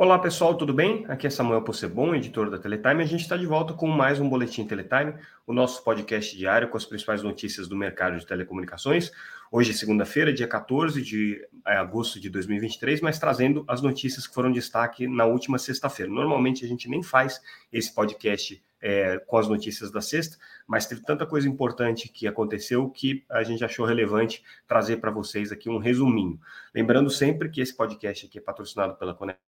Olá 0.00 0.16
pessoal, 0.16 0.54
tudo 0.54 0.72
bem? 0.72 1.04
Aqui 1.08 1.26
é 1.26 1.30
Samuel 1.30 1.62
Possebon, 1.62 2.14
editor 2.14 2.48
da 2.48 2.56
Teletime. 2.56 3.02
A 3.02 3.04
gente 3.04 3.22
está 3.22 3.36
de 3.36 3.44
volta 3.44 3.74
com 3.74 3.88
mais 3.88 4.20
um 4.20 4.28
Boletim 4.28 4.64
Teletime, 4.64 5.14
o 5.44 5.52
nosso 5.52 5.82
podcast 5.82 6.36
diário 6.36 6.68
com 6.68 6.76
as 6.76 6.84
principais 6.84 7.20
notícias 7.20 7.66
do 7.66 7.74
mercado 7.74 8.16
de 8.16 8.24
telecomunicações. 8.24 9.10
Hoje 9.50 9.72
é 9.72 9.74
segunda-feira, 9.74 10.32
dia 10.32 10.46
14 10.46 11.02
de 11.02 11.44
é, 11.66 11.78
agosto 11.78 12.20
de 12.20 12.30
2023, 12.30 13.00
mas 13.00 13.18
trazendo 13.18 13.64
as 13.66 13.82
notícias 13.82 14.24
que 14.24 14.32
foram 14.32 14.52
destaque 14.52 15.08
na 15.08 15.26
última 15.26 15.58
sexta-feira. 15.58 16.12
Normalmente 16.12 16.64
a 16.64 16.68
gente 16.68 16.88
nem 16.88 17.02
faz 17.02 17.42
esse 17.72 17.92
podcast 17.92 18.62
é, 18.80 19.18
com 19.26 19.36
as 19.36 19.48
notícias 19.48 19.90
da 19.90 20.00
sexta, 20.00 20.38
mas 20.64 20.86
teve 20.86 21.02
tanta 21.02 21.26
coisa 21.26 21.48
importante 21.48 22.08
que 22.08 22.28
aconteceu 22.28 22.88
que 22.88 23.24
a 23.28 23.42
gente 23.42 23.64
achou 23.64 23.84
relevante 23.84 24.44
trazer 24.64 24.98
para 24.98 25.10
vocês 25.10 25.50
aqui 25.50 25.68
um 25.68 25.78
resuminho. 25.78 26.38
Lembrando 26.72 27.10
sempre 27.10 27.50
que 27.50 27.60
esse 27.60 27.76
podcast 27.76 28.26
aqui 28.26 28.38
é 28.38 28.40
patrocinado 28.40 28.94
pela 28.94 29.12
Conect 29.12 29.47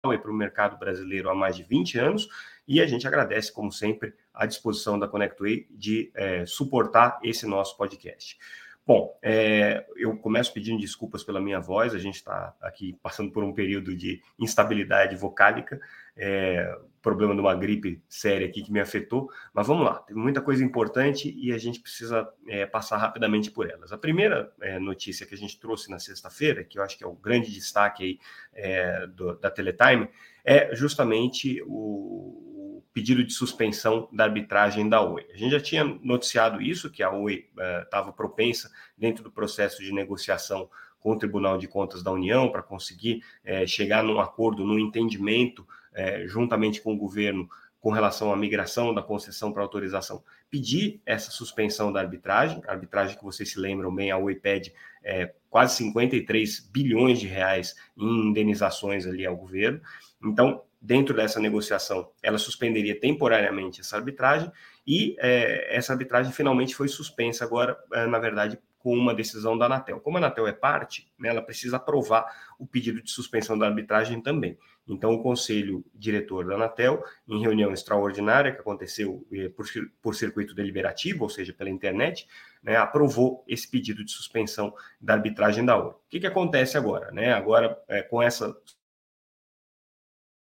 para 0.00 0.30
o 0.30 0.34
mercado 0.34 0.78
brasileiro 0.78 1.28
há 1.28 1.34
mais 1.34 1.56
de 1.56 1.62
20 1.62 1.98
anos 1.98 2.28
e 2.66 2.80
a 2.80 2.86
gente 2.86 3.06
agradece, 3.06 3.52
como 3.52 3.70
sempre, 3.70 4.14
a 4.32 4.46
disposição 4.46 4.98
da 4.98 5.06
ConnectWay 5.06 5.66
de 5.70 6.10
é, 6.14 6.46
suportar 6.46 7.18
esse 7.22 7.46
nosso 7.46 7.76
podcast. 7.76 8.38
Bom, 8.86 9.14
é, 9.22 9.86
eu 9.96 10.16
começo 10.16 10.54
pedindo 10.54 10.80
desculpas 10.80 11.22
pela 11.22 11.40
minha 11.40 11.60
voz, 11.60 11.94
a 11.94 11.98
gente 11.98 12.14
está 12.14 12.56
aqui 12.62 12.98
passando 13.02 13.30
por 13.30 13.44
um 13.44 13.52
período 13.52 13.94
de 13.94 14.22
instabilidade 14.38 15.16
vocálica, 15.16 15.78
é, 16.20 16.78
problema 17.00 17.34
de 17.34 17.40
uma 17.40 17.54
gripe 17.54 18.02
séria 18.08 18.46
aqui 18.46 18.62
que 18.62 18.70
me 18.70 18.78
afetou, 18.78 19.30
mas 19.54 19.66
vamos 19.66 19.84
lá, 19.84 19.94
tem 20.00 20.14
muita 20.14 20.42
coisa 20.42 20.62
importante 20.62 21.34
e 21.34 21.50
a 21.52 21.56
gente 21.56 21.80
precisa 21.80 22.28
é, 22.46 22.66
passar 22.66 22.98
rapidamente 22.98 23.50
por 23.50 23.68
elas. 23.68 23.90
A 23.90 23.98
primeira 23.98 24.52
é, 24.60 24.78
notícia 24.78 25.24
que 25.24 25.34
a 25.34 25.38
gente 25.38 25.58
trouxe 25.58 25.90
na 25.90 25.98
sexta-feira, 25.98 26.62
que 26.62 26.78
eu 26.78 26.82
acho 26.82 26.98
que 26.98 27.04
é 27.04 27.06
o 27.06 27.14
grande 27.14 27.50
destaque 27.50 28.04
aí 28.04 28.18
é, 28.52 29.06
do, 29.06 29.34
da 29.38 29.50
Teletime, 29.50 30.08
é 30.44 30.74
justamente 30.74 31.62
o, 31.66 32.50
pedido 32.92 33.24
de 33.24 33.32
suspensão 33.32 34.08
da 34.12 34.24
arbitragem 34.24 34.88
da 34.88 35.00
Oi. 35.00 35.26
A 35.32 35.36
gente 35.36 35.52
já 35.52 35.60
tinha 35.60 35.84
noticiado 35.84 36.60
isso, 36.60 36.90
que 36.90 37.02
a 37.02 37.10
Oi 37.10 37.48
estava 37.84 38.10
uh, 38.10 38.12
propensa, 38.12 38.70
dentro 38.96 39.22
do 39.22 39.30
processo 39.30 39.82
de 39.82 39.92
negociação 39.92 40.68
com 40.98 41.12
o 41.12 41.18
Tribunal 41.18 41.56
de 41.56 41.66
Contas 41.66 42.02
da 42.02 42.10
União, 42.10 42.50
para 42.50 42.62
conseguir 42.62 43.22
uh, 43.44 43.66
chegar 43.66 44.02
num 44.02 44.20
acordo, 44.20 44.64
num 44.64 44.78
entendimento, 44.78 45.66
uh, 45.92 46.28
juntamente 46.28 46.80
com 46.80 46.94
o 46.94 46.96
governo, 46.96 47.48
com 47.80 47.90
relação 47.90 48.32
à 48.32 48.36
migração 48.36 48.92
da 48.92 49.02
concessão 49.02 49.52
para 49.52 49.62
autorização, 49.62 50.22
pedir 50.50 51.00
essa 51.06 51.30
suspensão 51.30 51.92
da 51.92 52.00
arbitragem, 52.00 52.62
a 52.66 52.72
arbitragem 52.72 53.16
que 53.16 53.24
vocês 53.24 53.50
se 53.50 53.58
lembram 53.58 53.94
bem, 53.94 54.10
a 54.10 54.18
Oi 54.18 54.34
pede 54.34 54.72
é, 55.02 55.32
quase 55.48 55.76
53 55.76 56.68
bilhões 56.70 57.18
de 57.18 57.26
reais 57.26 57.74
em 57.96 58.28
indenizações 58.28 59.06
ali 59.06 59.24
ao 59.24 59.36
governo. 59.36 59.80
Então, 60.22 60.62
dentro 60.80 61.14
dessa 61.14 61.40
negociação, 61.40 62.10
ela 62.22 62.38
suspenderia 62.38 62.98
temporariamente 62.98 63.80
essa 63.80 63.96
arbitragem 63.96 64.50
e 64.86 65.16
é, 65.18 65.76
essa 65.76 65.92
arbitragem 65.92 66.32
finalmente 66.32 66.74
foi 66.74 66.88
suspensa 66.88 67.44
agora, 67.44 67.78
é, 67.92 68.06
na 68.06 68.18
verdade, 68.18 68.58
com 68.80 68.94
uma 68.94 69.14
decisão 69.14 69.56
da 69.56 69.66
Anatel. 69.66 70.00
Como 70.00 70.16
a 70.16 70.20
Anatel 70.20 70.48
é 70.48 70.52
parte, 70.52 71.12
né, 71.18 71.28
ela 71.28 71.42
precisa 71.42 71.76
aprovar 71.76 72.26
o 72.58 72.66
pedido 72.66 73.00
de 73.02 73.10
suspensão 73.10 73.56
da 73.56 73.66
arbitragem 73.66 74.20
também. 74.20 74.58
Então, 74.88 75.12
o 75.12 75.22
conselho 75.22 75.84
diretor 75.94 76.46
da 76.46 76.54
Anatel, 76.54 77.04
em 77.28 77.40
reunião 77.40 77.72
extraordinária 77.72 78.52
que 78.52 78.60
aconteceu 78.60 79.24
é, 79.32 79.48
por, 79.50 79.66
por 80.02 80.14
circuito 80.14 80.54
deliberativo, 80.54 81.24
ou 81.24 81.28
seja, 81.28 81.52
pela 81.52 81.70
internet, 81.70 82.26
né, 82.62 82.76
aprovou 82.76 83.44
esse 83.46 83.70
pedido 83.70 84.02
de 84.04 84.10
suspensão 84.10 84.74
da 85.00 85.12
arbitragem 85.12 85.64
da 85.64 85.76
ONU. 85.76 85.90
O 85.90 86.08
que, 86.08 86.18
que 86.18 86.26
acontece 86.26 86.76
agora? 86.76 87.12
Né? 87.12 87.32
Agora, 87.32 87.78
é, 87.86 88.02
com 88.02 88.22
essa 88.22 88.56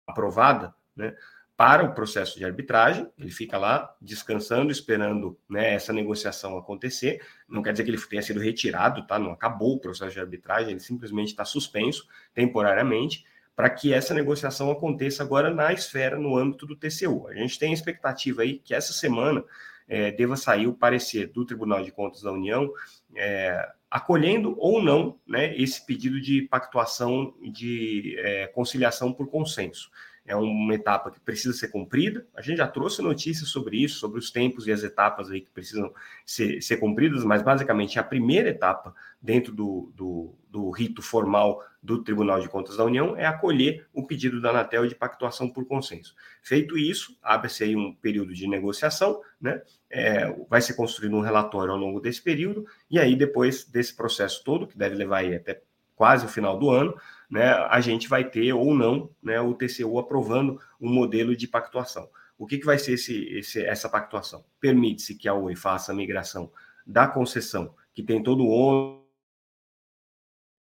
aprovada, 0.08 0.74
né, 0.96 1.16
para 1.56 1.84
o 1.84 1.94
processo 1.94 2.40
de 2.40 2.46
arbitragem, 2.46 3.08
ele 3.18 3.30
fica 3.30 3.58
lá 3.58 3.96
descansando, 4.02 4.72
esperando 4.72 5.38
né, 5.50 5.74
essa 5.74 5.94
negociação 5.94 6.58
acontecer. 6.58 7.22
Não 7.48 7.62
quer 7.62 7.72
dizer 7.72 7.84
que 7.84 7.92
ele 7.92 8.02
tenha 8.02 8.22
sido 8.22 8.40
retirado, 8.40 9.06
tá? 9.06 9.20
Não 9.20 9.32
acabou 9.32 9.76
o 9.76 9.80
processo 9.80 10.12
de 10.12 10.20
arbitragem, 10.20 10.72
ele 10.72 10.80
simplesmente 10.80 11.30
está 11.30 11.46
suspenso 11.46 12.08
temporariamente 12.34 13.26
para 13.56 13.70
que 13.70 13.94
essa 13.94 14.14
negociação 14.14 14.72
aconteça 14.72 15.22
agora 15.22 15.54
na 15.54 15.72
esfera, 15.72 16.18
no 16.18 16.36
âmbito 16.36 16.66
do 16.66 16.76
TCU. 16.76 17.28
A 17.28 17.36
gente 17.36 17.60
tem 17.60 17.72
a 17.72 17.74
expectativa 17.74 18.42
aí 18.42 18.58
que 18.58 18.74
essa 18.74 18.92
semana 18.94 19.44
é, 19.88 20.10
deva 20.10 20.36
sair 20.36 20.68
o 20.68 20.74
parecer 20.74 21.28
do 21.28 21.46
Tribunal 21.46 21.84
de 21.84 21.92
Contas 21.92 22.22
da 22.22 22.32
União 22.32 22.72
é, 23.16 23.70
acolhendo 23.90 24.56
ou 24.58 24.82
não 24.82 25.20
né, 25.28 25.56
esse 25.58 25.86
pedido 25.86 26.22
de 26.22 26.44
pactuação 26.44 27.36
de 27.42 28.16
é, 28.20 28.48
conciliação 28.48 29.12
por 29.12 29.30
consenso. 29.30 29.92
É 30.32 30.36
uma 30.36 30.74
etapa 30.74 31.12
que 31.12 31.20
precisa 31.20 31.54
ser 31.54 31.68
cumprida. 31.68 32.26
A 32.34 32.42
gente 32.42 32.58
já 32.58 32.68
trouxe 32.68 33.02
notícias 33.02 33.50
sobre 33.50 33.84
isso, 33.84 34.00
sobre 34.00 34.18
os 34.18 34.32
tempos 34.32 34.66
e 34.66 34.72
as 34.72 34.82
etapas 34.82 35.30
aí 35.30 35.42
que 35.42 35.52
precisam 35.52 35.94
ser, 36.26 36.62
ser 36.62 36.78
cumpridas, 36.78 37.26
mas 37.26 37.42
basicamente 37.42 38.00
a 38.00 38.04
primeira 38.04 38.48
etapa 38.48 38.96
dentro 39.22 39.54
do, 39.54 39.92
do, 39.94 40.34
do 40.50 40.70
rito 40.70 41.02
formal 41.02 41.62
do 41.84 42.02
Tribunal 42.02 42.40
de 42.40 42.48
Contas 42.48 42.78
da 42.78 42.86
União 42.86 43.18
é 43.18 43.26
acolher 43.26 43.86
o 43.94 44.08
pedido 44.08 44.40
da 44.40 44.52
Anatel 44.52 44.88
de 44.88 44.96
pactuação 44.96 45.50
por 45.50 45.66
consenso. 45.66 46.16
Feito 46.42 46.78
isso, 46.78 47.18
abre-se 47.22 47.66
aí 47.66 47.76
um 47.76 47.94
período 47.94 48.34
de 48.34 48.48
negociação, 48.48 49.22
né? 49.40 49.62
É, 49.90 50.34
vai 50.50 50.62
ser 50.62 50.76
construído 50.76 51.18
um 51.18 51.22
relatório 51.22 51.74
ao 51.74 51.78
longo 51.78 52.00
desse 52.00 52.22
período, 52.22 52.66
e 52.90 52.98
aí 52.98 53.18
depois 53.18 53.66
desse 53.66 53.94
processo 53.94 54.42
todo, 54.46 54.66
que 54.66 54.78
deve 54.78 54.96
levar 54.96 55.18
aí 55.18 55.36
até 55.36 55.62
quase 55.96 56.26
o 56.26 56.30
final 56.30 56.58
do 56.58 56.70
ano, 56.70 56.96
né, 57.30 57.52
a 57.70 57.80
gente 57.80 58.08
vai 58.08 58.24
ter 58.24 58.54
ou 58.54 58.74
não 58.74 59.10
né, 59.22 59.40
o 59.40 59.54
TCU 59.54 60.00
aprovando 60.00 60.60
um 60.80 60.92
modelo 60.92 61.36
de 61.36 61.48
pactuação. 61.48 62.10
O 62.38 62.48
que, 62.48 62.58
que 62.58 62.66
vai 62.66 62.78
ser 62.78 62.94
esse, 62.94 63.24
esse, 63.38 63.64
essa 63.64 63.88
pactuação? 63.88 64.44
Permite-se 64.60 65.16
que 65.16 65.28
a 65.28 65.34
Oi 65.34 65.56
faça 65.56 65.92
a 65.92 65.96
migração 65.96 66.52
da 66.86 67.08
concessão, 67.08 67.76
que 67.94 68.02
tem 68.02 68.22
todo 68.22 68.44
o 68.46 69.02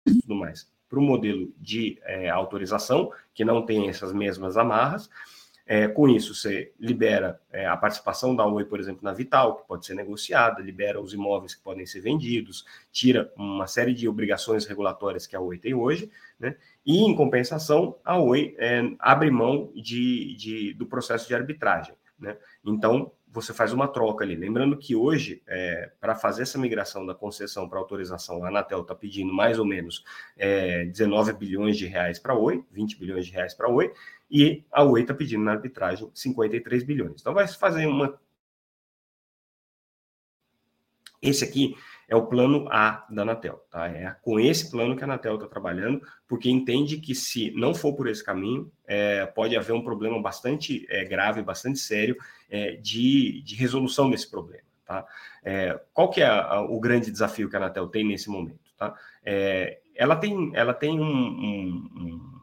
e 0.09 0.19
tudo 0.21 0.35
mais, 0.37 0.71
para 0.89 0.99
o 0.99 1.03
modelo 1.03 1.53
de 1.59 1.99
é, 2.03 2.31
autorização, 2.31 3.13
que 3.35 3.45
não 3.45 3.65
tem 3.67 3.89
essas 3.89 4.13
mesmas 4.13 4.57
amarras, 4.57 5.11
é, 5.69 5.89
com 5.89 6.09
isso, 6.09 6.33
você 6.33 6.73
libera 6.79 7.41
é, 7.51 7.67
a 7.67 7.77
participação 7.77 8.37
da 8.37 8.47
Oi, 8.47 8.65
por 8.65 8.79
exemplo, 8.79 9.03
na 9.03 9.13
Vital, 9.13 9.57
que 9.57 9.67
pode 9.67 9.85
ser 9.85 9.95
negociada, 9.95 10.63
libera 10.63 11.01
os 11.01 11.13
imóveis 11.13 11.57
que 11.57 11.63
podem 11.63 11.85
ser 11.85 12.01
vendidos, 12.01 12.65
tira 12.93 13.33
uma 13.37 13.67
série 13.67 13.93
de 13.93 14.09
obrigações 14.09 14.65
regulatórias 14.65 15.27
que 15.27 15.35
a 15.35 15.41
Oi 15.41 15.59
tem 15.59 15.75
hoje, 15.75 16.09
né? 16.39 16.55
e, 16.85 16.99
em 16.99 17.17
compensação, 17.17 17.97
a 18.05 18.17
Oi 18.17 18.55
é, 18.59 18.81
abre 19.01 19.29
mão 19.29 19.73
de, 19.75 20.37
de, 20.37 20.73
do 20.75 20.87
processo 20.87 21.27
de 21.27 21.35
arbitragem. 21.35 21.95
Né? 22.17 22.37
Então, 22.65 23.11
você 23.37 23.53
faz 23.53 23.73
uma 23.73 23.87
troca 23.87 24.25
ali. 24.25 24.35
Lembrando 24.35 24.77
que 24.79 24.97
hoje, 24.97 25.43
é, 25.47 25.93
para 26.01 26.15
fazer 26.15 26.43
essa 26.43 26.59
migração 26.59 27.05
da 27.05 27.15
concessão 27.15 27.69
para 27.69 27.79
autorização, 27.79 28.43
a 28.43 28.49
Anatel 28.49 28.81
está 28.81 28.95
pedindo 28.95 29.33
mais 29.33 29.59
ou 29.59 29.65
menos 29.67 30.05
é, 30.37 30.87
19 30.87 31.35
bilhões 31.35 31.77
de 31.77 31.87
reais 31.87 32.19
para 32.19 32.33
a 32.33 32.39
Oi, 32.39 32.65
20 32.73 32.99
bilhões 32.99 33.27
de 33.27 33.33
reais 33.33 33.53
para 33.53 33.69
Oi, 33.69 33.93
e 34.31 34.65
a 34.73 34.83
Oi 34.83 35.03
está 35.03 35.13
pedindo 35.13 35.45
na 35.45 35.53
arbitragem 35.53 36.11
53 36.15 36.83
bilhões. 36.83 37.21
Então 37.21 37.35
vai 37.35 37.47
fazer 37.47 37.87
uma. 37.87 38.19
Esse 41.21 41.45
aqui 41.45 41.77
é 42.09 42.15
o 42.15 42.27
plano 42.27 42.69
A 42.71 43.05
da 43.11 43.23
Anatel, 43.23 43.65
tá? 43.71 43.87
É 43.89 44.15
com 44.23 44.39
esse 44.39 44.71
plano 44.71 44.97
que 44.97 45.03
a 45.03 45.07
Anatel 45.07 45.35
está 45.35 45.49
trabalhando, 45.49 46.01
porque 46.29 46.49
entende 46.49 46.99
que 46.99 47.15
se 47.15 47.51
não 47.53 47.75
for 47.75 47.95
por 47.95 48.07
esse 48.07 48.25
caminho, 48.25 48.71
é, 48.87 49.27
pode 49.27 49.57
haver 49.57 49.73
um 49.73 49.83
problema 49.83 50.21
bastante 50.21 50.87
é, 50.89 51.05
grave, 51.05 51.43
bastante 51.43 51.79
sério 51.79 52.17
é, 52.49 52.77
de, 52.77 53.43
de 53.43 53.57
resolução 53.57 54.09
desse 54.09 54.31
problema, 54.31 54.63
tá? 54.85 55.05
É, 55.45 55.81
qual 55.93 56.11
que 56.11 56.21
é 56.21 56.27
a, 56.27 56.61
o 56.61 56.79
grande 56.79 57.11
desafio 57.11 57.49
que 57.49 57.57
a 57.57 57.59
Anatel 57.59 57.89
tem 57.89 58.05
nesse 58.05 58.31
momento, 58.31 58.61
tá? 58.79 58.95
É, 59.25 59.81
ela 59.95 60.15
tem, 60.15 60.53
ela 60.55 60.75
tem 60.75 61.01
um, 61.01 61.05
um, 61.05 61.91
um 61.97 62.41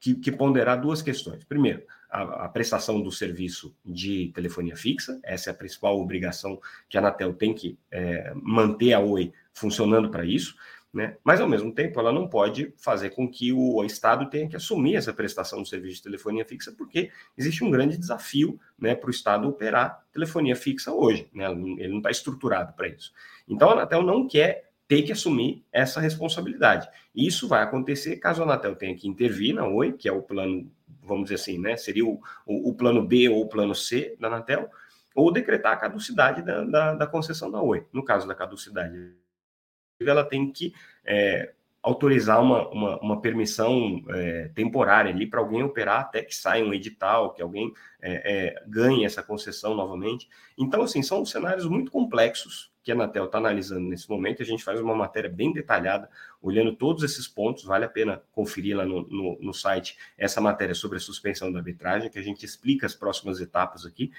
que, 0.00 0.14
que 0.14 0.32
ponderar 0.32 0.80
duas 0.80 1.00
questões. 1.00 1.44
Primeiro, 1.44 1.82
a, 2.14 2.44
a, 2.44 2.48
prestação 2.48 3.02
do 3.02 3.10
serviço 3.10 3.74
de 3.84 4.30
telefonia 4.32 4.76
fixa, 4.76 5.18
essa 5.24 5.50
é 5.50 5.52
a 5.52 5.56
principal 5.56 5.98
obrigação 5.98 6.60
que 6.88 6.96
a 6.96 7.00
Anatel 7.00 7.34
tem 7.34 7.52
que 7.52 7.76
é, 7.90 8.32
manter 8.36 8.92
a 8.92 9.00
Oi 9.00 9.32
funcionando 9.52 10.08
para 10.08 10.24
isso, 10.24 10.54
né? 10.92 11.16
mas 11.24 11.40
ao 11.40 11.48
mesmo 11.48 11.74
tempo 11.74 11.98
ela 11.98 12.12
não 12.12 12.28
pode 12.28 12.72
fazer 12.76 13.10
com 13.10 13.28
que 13.28 13.52
o 13.52 13.84
Estado 13.84 14.30
tenha 14.30 14.48
que 14.48 14.54
assumir 14.54 14.94
essa 14.94 15.12
prestação 15.12 15.60
do 15.60 15.66
serviço 15.66 15.96
de 15.96 16.02
telefonia 16.04 16.44
fixa, 16.44 16.70
porque 16.70 17.10
existe 17.36 17.64
um 17.64 17.70
grande 17.70 17.98
desafio 17.98 18.60
né, 18.78 18.94
para 18.94 19.08
o 19.08 19.10
Estado 19.10 19.48
operar 19.48 20.06
telefonia 20.12 20.54
fixa 20.54 20.92
hoje, 20.92 21.28
né? 21.34 21.46
ele 21.50 21.88
não 21.88 21.98
está 21.98 22.12
estruturado 22.12 22.74
para 22.74 22.86
isso. 22.86 23.12
Então 23.48 23.70
a 23.70 23.72
Anatel 23.72 24.02
não 24.02 24.28
quer 24.28 24.70
ter 24.86 25.02
que 25.02 25.12
assumir 25.12 25.64
essa 25.72 26.00
responsabilidade. 26.00 26.88
E 27.14 27.26
isso 27.26 27.48
vai 27.48 27.62
acontecer 27.62 28.16
caso 28.16 28.42
a 28.42 28.44
Anatel 28.44 28.76
tenha 28.76 28.94
que 28.94 29.08
intervir 29.08 29.54
na 29.54 29.66
Oi, 29.66 29.92
que 29.92 30.08
é 30.08 30.12
o 30.12 30.22
plano, 30.22 30.70
vamos 31.02 31.24
dizer 31.24 31.36
assim, 31.36 31.58
né? 31.58 31.76
Seria 31.76 32.04
o, 32.04 32.20
o, 32.46 32.70
o 32.70 32.74
plano 32.74 33.06
B 33.06 33.28
ou 33.28 33.42
o 33.42 33.48
plano 33.48 33.74
C 33.74 34.16
da 34.20 34.28
Anatel, 34.28 34.68
ou 35.14 35.32
decretar 35.32 35.72
a 35.72 35.76
caducidade 35.76 36.42
da, 36.42 36.64
da, 36.64 36.94
da, 36.94 37.06
concessão 37.06 37.50
da 37.50 37.62
Oi. 37.62 37.86
No 37.92 38.04
caso 38.04 38.26
da 38.28 38.34
caducidade, 38.34 39.14
ela 40.00 40.24
tem 40.24 40.50
que 40.50 40.74
é, 41.04 41.54
autorizar 41.82 42.42
uma, 42.42 42.68
uma, 42.68 43.00
uma 43.00 43.20
permissão 43.22 44.02
é, 44.10 44.50
temporária 44.54 45.10
ali 45.10 45.26
para 45.26 45.40
alguém 45.40 45.62
operar 45.62 46.00
até 46.00 46.22
que 46.22 46.34
saia 46.34 46.64
um 46.64 46.74
edital, 46.74 47.32
que 47.32 47.40
alguém 47.40 47.72
é, 48.02 48.48
é, 48.48 48.64
ganhe 48.66 49.04
essa 49.04 49.22
concessão 49.22 49.74
novamente. 49.74 50.28
Então, 50.58 50.82
assim, 50.82 51.02
são 51.02 51.24
cenários 51.24 51.66
muito 51.66 51.90
complexos 51.90 52.73
que 52.84 52.92
a 52.92 52.94
Anatel 52.94 53.24
está 53.24 53.38
analisando 53.38 53.88
nesse 53.88 54.08
momento. 54.08 54.42
A 54.42 54.44
gente 54.44 54.62
faz 54.62 54.78
uma 54.78 54.94
matéria 54.94 55.30
bem 55.30 55.52
detalhada, 55.52 56.08
olhando 56.40 56.76
todos 56.76 57.02
esses 57.02 57.26
pontos. 57.26 57.64
Vale 57.64 57.86
a 57.86 57.88
pena 57.88 58.22
conferir 58.30 58.76
lá 58.76 58.84
no, 58.84 59.08
no, 59.08 59.38
no 59.40 59.54
site 59.54 59.96
essa 60.18 60.38
matéria 60.38 60.74
sobre 60.74 60.98
a 60.98 61.00
suspensão 61.00 61.50
da 61.50 61.58
arbitragem, 61.58 62.10
que 62.10 62.18
a 62.18 62.22
gente 62.22 62.44
explica 62.44 62.86
as 62.86 62.94
próximas 62.94 63.40
etapas 63.40 63.86
aqui. 63.86 64.12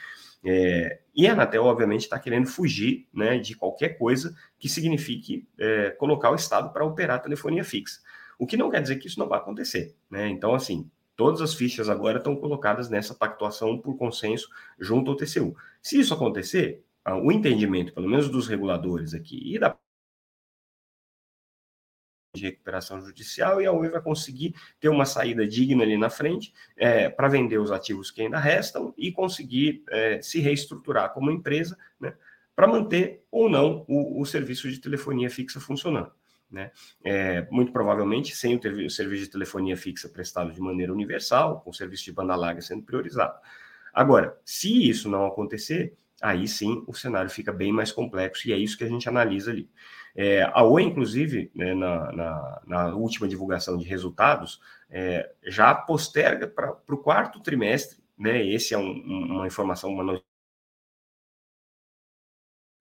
É, 0.44 1.00
e 1.16 1.28
a 1.28 1.34
Anatel, 1.34 1.64
obviamente, 1.64 2.02
está 2.02 2.18
querendo 2.18 2.48
fugir 2.48 3.08
né, 3.14 3.38
de 3.38 3.56
qualquer 3.56 3.98
coisa 3.98 4.36
que 4.58 4.68
signifique 4.68 5.48
é, 5.60 5.92
colocar 5.92 6.32
o 6.32 6.36
Estado 6.36 6.74
para 6.74 6.84
operar 6.84 7.18
a 7.18 7.20
telefonia 7.20 7.64
fixa. 7.64 8.02
O 8.38 8.48
que 8.48 8.58
não 8.58 8.70
quer 8.70 8.82
dizer 8.82 8.98
que 8.98 9.08
isso 9.08 9.20
não 9.20 9.28
vai 9.28 9.38
acontecer. 9.40 9.96
Né? 10.10 10.28
Então, 10.28 10.56
assim, 10.56 10.90
todas 11.16 11.42
as 11.42 11.54
fichas 11.54 11.90
agora 11.90 12.18
estão 12.18 12.36
colocadas 12.36 12.90
nessa 12.90 13.14
pactuação 13.14 13.78
por 13.78 13.96
consenso 13.98 14.50
junto 14.80 15.12
ao 15.12 15.18
TCU. 15.18 15.56
Se 15.82 16.00
isso 16.00 16.14
acontecer, 16.14 16.84
o 17.14 17.32
entendimento, 17.32 17.94
pelo 17.94 18.10
menos 18.10 18.30
dos 18.30 18.48
reguladores 18.48 19.14
aqui, 19.14 19.54
e 19.54 19.60
da 19.60 19.78
de 22.36 22.44
recuperação 22.44 23.02
judicial 23.02 23.62
e 23.62 23.66
a 23.66 23.72
Oi 23.72 23.90
vai 23.90 24.02
conseguir 24.02 24.54
ter 24.80 24.90
uma 24.90 25.06
saída 25.06 25.48
digna 25.48 25.84
ali 25.84 25.98
na 25.98 26.10
frente 26.10 26.54
é, 26.76 27.10
para 27.10 27.28
vender 27.28 27.58
os 27.58 27.72
ativos 27.72 28.12
que 28.12 28.22
ainda 28.22 28.38
restam 28.38 28.94
e 28.98 29.12
conseguir 29.12 29.84
é, 29.90 30.22
se 30.22 30.40
reestruturar 30.40 31.14
como 31.14 31.32
empresa 31.32 31.78
né, 32.00 32.14
para 32.56 32.68
manter 32.68 33.24
ou 33.32 33.50
não 33.50 33.86
o, 33.88 34.22
o, 34.22 34.26
serviço 34.26 34.70
de 34.70 34.80
telefonia 34.80 35.30
fixa 35.30 35.60
funcionando. 35.60 36.12
Né? 36.52 36.72
É, 37.04 37.48
muito 37.50 37.72
provavelmente 37.72 38.36
sem 38.36 38.56
o, 38.56 38.86
o 38.86 38.90
serviço 38.90 39.26
de 39.26 39.32
telefonia 39.32 39.76
fixa 39.76 40.08
prestado 40.08 40.52
de 40.52 40.62
maneira 40.62 40.94
universal, 40.94 41.62
com 41.62 41.72
o 41.72 41.74
serviço 41.74 42.06
de 42.06 42.12
banda 42.12 42.36
larga 42.36 42.62
sendo 42.62 42.84
priorizado. 42.84 43.40
Agora, 43.94 44.38
se 44.44 44.90
isso 44.90 45.10
não 45.10 45.26
acontecer, 45.26 45.98
aí 46.26 46.48
sim 46.48 46.84
o 46.88 46.94
cenário 46.94 47.30
fica 47.30 47.54
bem 47.54 47.72
mais 47.72 47.92
complexo 47.92 48.48
e 48.48 48.54
é 48.54 48.58
isso 48.58 48.78
que 48.78 48.84
a 48.84 48.90
gente 48.90 49.08
analisa 49.08 49.52
ali. 49.52 49.70
É, 50.16 50.44
a 50.54 50.64
Oi, 50.64 50.84
inclusive, 50.84 51.52
né, 51.54 51.74
na, 51.74 52.12
na, 52.12 52.62
na, 52.66 52.96
última 52.96 53.28
divulgação 53.28 53.78
de 53.78 53.86
resultados, 53.86 54.62
é, 54.90 55.30
já 55.44 55.76
posterga 55.76 56.48
para 56.48 56.72
o 56.90 56.98
quarto 56.98 57.42
trimestre, 57.42 58.00
né, 58.18 58.44
esse 58.46 58.74
é 58.74 58.78
um, 58.78 58.92
uma 58.92 59.46
informação, 59.48 59.92
uma 59.92 60.04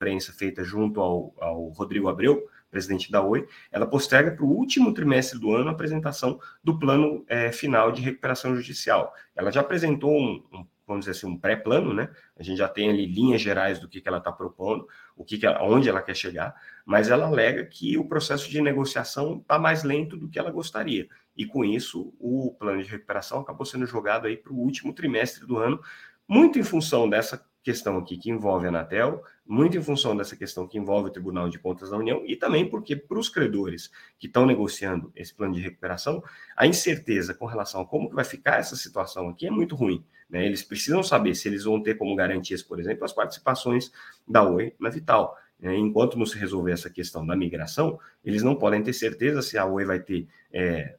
notícia 0.00 0.32
feita 0.32 0.62
junto 0.62 1.00
ao, 1.00 1.34
ao 1.38 1.68
Rodrigo 1.70 2.08
Abreu, 2.08 2.48
presidente 2.70 3.10
da 3.10 3.22
Oi, 3.22 3.48
ela 3.70 3.86
posterga 3.86 4.32
para 4.32 4.44
o 4.44 4.50
último 4.50 4.92
trimestre 4.92 5.38
do 5.38 5.54
ano 5.54 5.68
a 5.68 5.72
apresentação 5.72 6.40
do 6.62 6.78
plano 6.78 7.24
é, 7.28 7.52
final 7.52 7.92
de 7.92 8.02
recuperação 8.02 8.54
judicial. 8.56 9.12
Ela 9.34 9.50
já 9.52 9.60
apresentou 9.60 10.12
um, 10.12 10.44
um 10.52 10.66
vamos 10.86 11.04
dizer 11.04 11.16
assim, 11.16 11.26
um 11.26 11.38
pré-plano, 11.38 11.94
né? 11.94 12.10
A 12.36 12.42
gente 12.42 12.58
já 12.58 12.68
tem 12.68 12.90
ali 12.90 13.06
linhas 13.06 13.40
gerais 13.40 13.78
do 13.78 13.88
que, 13.88 14.00
que 14.00 14.08
ela 14.08 14.18
está 14.18 14.30
propondo, 14.30 14.86
o 15.16 15.24
que, 15.24 15.38
que 15.38 15.46
ela, 15.46 15.62
onde 15.62 15.88
ela 15.88 16.02
quer 16.02 16.14
chegar, 16.14 16.54
mas 16.84 17.08
ela 17.08 17.26
alega 17.26 17.64
que 17.64 17.96
o 17.96 18.04
processo 18.04 18.50
de 18.50 18.60
negociação 18.60 19.38
está 19.38 19.58
mais 19.58 19.82
lento 19.82 20.16
do 20.16 20.28
que 20.28 20.38
ela 20.38 20.50
gostaria. 20.50 21.08
E 21.36 21.46
com 21.46 21.64
isso, 21.64 22.14
o 22.18 22.54
plano 22.58 22.82
de 22.82 22.90
recuperação 22.90 23.40
acabou 23.40 23.66
sendo 23.66 23.86
jogado 23.86 24.26
aí 24.26 24.36
para 24.36 24.52
o 24.52 24.58
último 24.58 24.92
trimestre 24.92 25.46
do 25.46 25.56
ano, 25.56 25.80
muito 26.28 26.58
em 26.58 26.62
função 26.62 27.08
dessa 27.08 27.44
questão 27.64 27.96
aqui 27.96 28.18
que 28.18 28.30
envolve 28.30 28.66
a 28.66 28.68
Anatel, 28.68 29.24
muito 29.46 29.76
em 29.76 29.82
função 29.82 30.14
dessa 30.14 30.36
questão 30.36 30.68
que 30.68 30.76
envolve 30.76 31.08
o 31.08 31.12
Tribunal 31.12 31.48
de 31.48 31.58
Contas 31.58 31.90
da 31.90 31.96
União 31.96 32.22
e 32.26 32.36
também 32.36 32.68
porque 32.68 32.94
para 32.94 33.18
os 33.18 33.30
credores 33.30 33.90
que 34.18 34.26
estão 34.26 34.44
negociando 34.44 35.10
esse 35.16 35.34
plano 35.34 35.54
de 35.54 35.62
recuperação, 35.62 36.22
a 36.54 36.66
incerteza 36.66 37.32
com 37.32 37.46
relação 37.46 37.80
a 37.80 37.86
como 37.86 38.10
que 38.10 38.14
vai 38.14 38.24
ficar 38.24 38.58
essa 38.58 38.76
situação 38.76 39.30
aqui 39.30 39.46
é 39.46 39.50
muito 39.50 39.74
ruim. 39.74 40.04
Né? 40.28 40.46
Eles 40.46 40.62
precisam 40.62 41.02
saber 41.02 41.34
se 41.34 41.48
eles 41.48 41.64
vão 41.64 41.82
ter 41.82 41.96
como 41.96 42.14
garantias, 42.16 42.62
por 42.62 42.80
exemplo, 42.80 43.04
as 43.04 43.12
participações 43.12 43.92
da 44.26 44.42
Oi 44.42 44.74
na 44.78 44.90
Vital. 44.90 45.36
Né? 45.60 45.76
Enquanto 45.76 46.18
não 46.18 46.26
se 46.26 46.38
resolver 46.38 46.72
essa 46.72 46.90
questão 46.90 47.26
da 47.26 47.36
migração, 47.36 47.98
eles 48.24 48.42
não 48.42 48.54
podem 48.54 48.82
ter 48.82 48.92
certeza 48.92 49.42
se 49.42 49.56
a 49.56 49.64
Oi 49.64 49.84
vai 49.84 50.00
ter 50.00 50.26
é, 50.52 50.96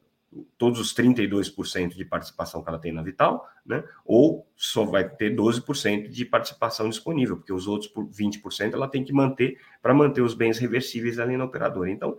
todos 0.58 0.80
os 0.80 0.94
32% 0.94 1.94
de 1.94 2.04
participação 2.04 2.62
que 2.62 2.68
ela 2.68 2.78
tem 2.78 2.92
na 2.92 3.02
Vital, 3.02 3.48
né? 3.64 3.84
Ou 4.04 4.46
só 4.56 4.84
vai 4.84 5.08
ter 5.08 5.34
12% 5.34 6.08
de 6.08 6.24
participação 6.24 6.88
disponível, 6.88 7.36
porque 7.36 7.52
os 7.52 7.66
outros 7.66 7.90
20% 7.92 8.74
ela 8.74 8.88
tem 8.88 9.04
que 9.04 9.12
manter 9.12 9.58
para 9.80 9.94
manter 9.94 10.20
os 10.20 10.34
bens 10.34 10.58
reversíveis 10.58 11.18
ali 11.18 11.36
na 11.36 11.44
operadora. 11.44 11.90
Então, 11.90 12.16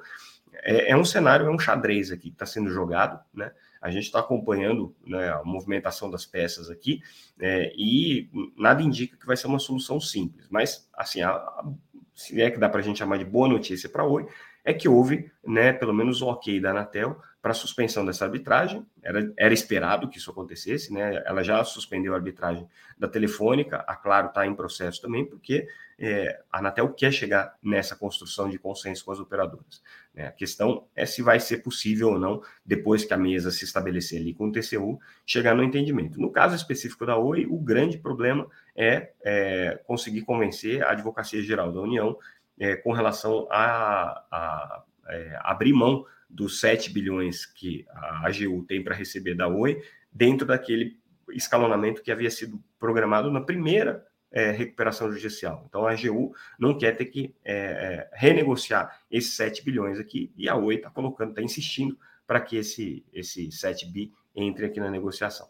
é, 0.54 0.92
é 0.92 0.98
um 0.98 1.06
cenário, 1.06 1.48
é 1.48 1.50
um 1.50 1.60
xadrez 1.60 2.12
aqui 2.12 2.30
que 2.30 2.36
está 2.36 2.46
sendo 2.46 2.70
jogado, 2.70 3.20
né? 3.34 3.52
A 3.82 3.90
gente 3.90 4.06
está 4.06 4.20
acompanhando 4.20 4.96
né, 5.06 5.30
a 5.30 5.44
movimentação 5.44 6.10
das 6.10 6.26
peças 6.26 6.70
aqui 6.70 7.02
é, 7.40 7.72
e 7.76 8.30
nada 8.58 8.82
indica 8.82 9.18
que 9.18 9.26
vai 9.26 9.38
ser 9.38 9.48
uma 9.48 9.60
solução 9.60 10.00
simples. 10.00 10.48
Mas, 10.50 10.90
assim, 10.94 11.22
a, 11.22 11.32
a, 11.32 11.66
se 12.14 12.42
é 12.42 12.50
que 12.50 12.60
dá 12.60 12.68
para 12.68 12.80
a 12.80 12.84
gente 12.84 13.00
chamar 13.00 13.18
de 13.18 13.26
boa 13.26 13.48
notícia 13.48 13.88
para 13.88 14.06
hoje, 14.06 14.28
é 14.64 14.74
que 14.74 14.90
houve, 14.90 15.32
né, 15.46 15.72
pelo 15.72 15.94
menos 15.94 16.22
o 16.22 16.28
ok 16.28 16.60
da 16.60 16.72
Anatel 16.72 17.22
para 17.42 17.54
suspensão 17.54 18.06
dessa 18.06 18.26
arbitragem. 18.26 18.86
Era, 19.02 19.32
era 19.38 19.54
esperado 19.54 20.10
que 20.10 20.18
isso 20.18 20.30
acontecesse, 20.30 20.92
né? 20.92 21.24
Ela 21.26 21.42
já 21.42 21.64
suspendeu 21.64 22.12
a 22.12 22.18
arbitragem 22.18 22.68
da 22.98 23.08
Telefônica, 23.08 23.78
a 23.88 23.96
Claro 23.96 24.28
está 24.28 24.46
em 24.46 24.54
processo 24.54 25.02
também, 25.02 25.26
porque 25.26 25.66
é, 25.98 26.42
a 26.52 26.60
Anatel 26.60 26.94
quer 26.94 27.14
chegar 27.14 27.56
nessa 27.64 27.96
construção 27.96 28.50
de 28.50 28.60
consenso 28.60 29.06
com 29.06 29.14
as 29.14 29.20
operadoras. 29.20 29.82
Né? 30.18 30.26
A 30.26 30.32
questão 30.32 30.88
é 30.96 31.06
se 31.06 31.22
vai 31.22 31.40
ser 31.40 31.60
possível 31.60 32.10
ou 32.10 32.20
não, 32.20 32.42
depois 32.66 33.06
que 33.06 33.14
a 33.14 33.18
mesa 33.18 33.52
se 33.52 33.64
estabelecer 33.64 34.20
ali 34.20 34.34
com 34.34 34.48
o 34.48 34.52
TCU, 34.52 35.00
chegar 35.24 35.56
no 35.56 35.64
entendimento. 35.64 36.20
No 36.20 36.32
caso 36.32 36.56
específico 36.56 37.06
da 37.06 37.16
Oi, 37.16 37.46
o 37.46 37.60
grande 37.60 38.00
problema 38.00 38.48
é, 38.76 39.12
é 39.24 39.80
conseguir 39.86 40.24
convencer 40.24 40.84
a 40.84 40.92
Advocacia 40.92 41.40
Geral 41.44 41.72
da 41.72 41.80
União 41.80 42.18
é, 42.60 42.76
com 42.76 42.92
relação 42.92 43.48
a, 43.52 44.26
a 44.32 44.84
é, 45.08 45.40
abrir 45.42 45.74
mão 45.74 46.04
dos 46.28 46.60
7 46.60 46.92
bilhões 46.92 47.46
que 47.46 47.86
a 47.92 48.28
AGU 48.28 48.66
tem 48.68 48.84
para 48.84 48.96
receber 48.96 49.36
da 49.36 49.48
Oi, 49.48 49.80
dentro 50.12 50.48
daquele 50.48 50.98
escalonamento 51.30 52.02
que 52.02 52.12
havia 52.12 52.32
sido 52.32 52.60
programado 52.80 53.32
na 53.32 53.42
primeira 53.42 54.04
é, 54.32 54.52
recuperação 54.52 55.12
judicial. 55.12 55.66
Então 55.68 55.86
a 55.86 55.92
AGU 55.92 56.34
não 56.60 56.78
quer 56.78 56.96
ter 56.96 57.06
que 57.06 57.34
é, 57.44 57.56
é, 57.56 58.10
renegociar 58.14 59.02
esses 59.10 59.36
7 59.36 59.64
bilhões 59.64 60.00
aqui, 60.00 60.32
e 60.38 60.50
a 60.50 60.56
Oi 60.56 60.76
está 60.76 60.90
colocando, 60.90 61.30
está 61.30 61.42
insistindo 61.42 61.98
para 62.26 62.42
que 62.42 62.58
esse, 62.58 63.06
esse 63.14 63.52
7 63.52 63.86
bi 63.86 64.12
entre 64.36 64.66
aqui 64.66 64.80
na 64.80 64.92
negociação. 64.92 65.48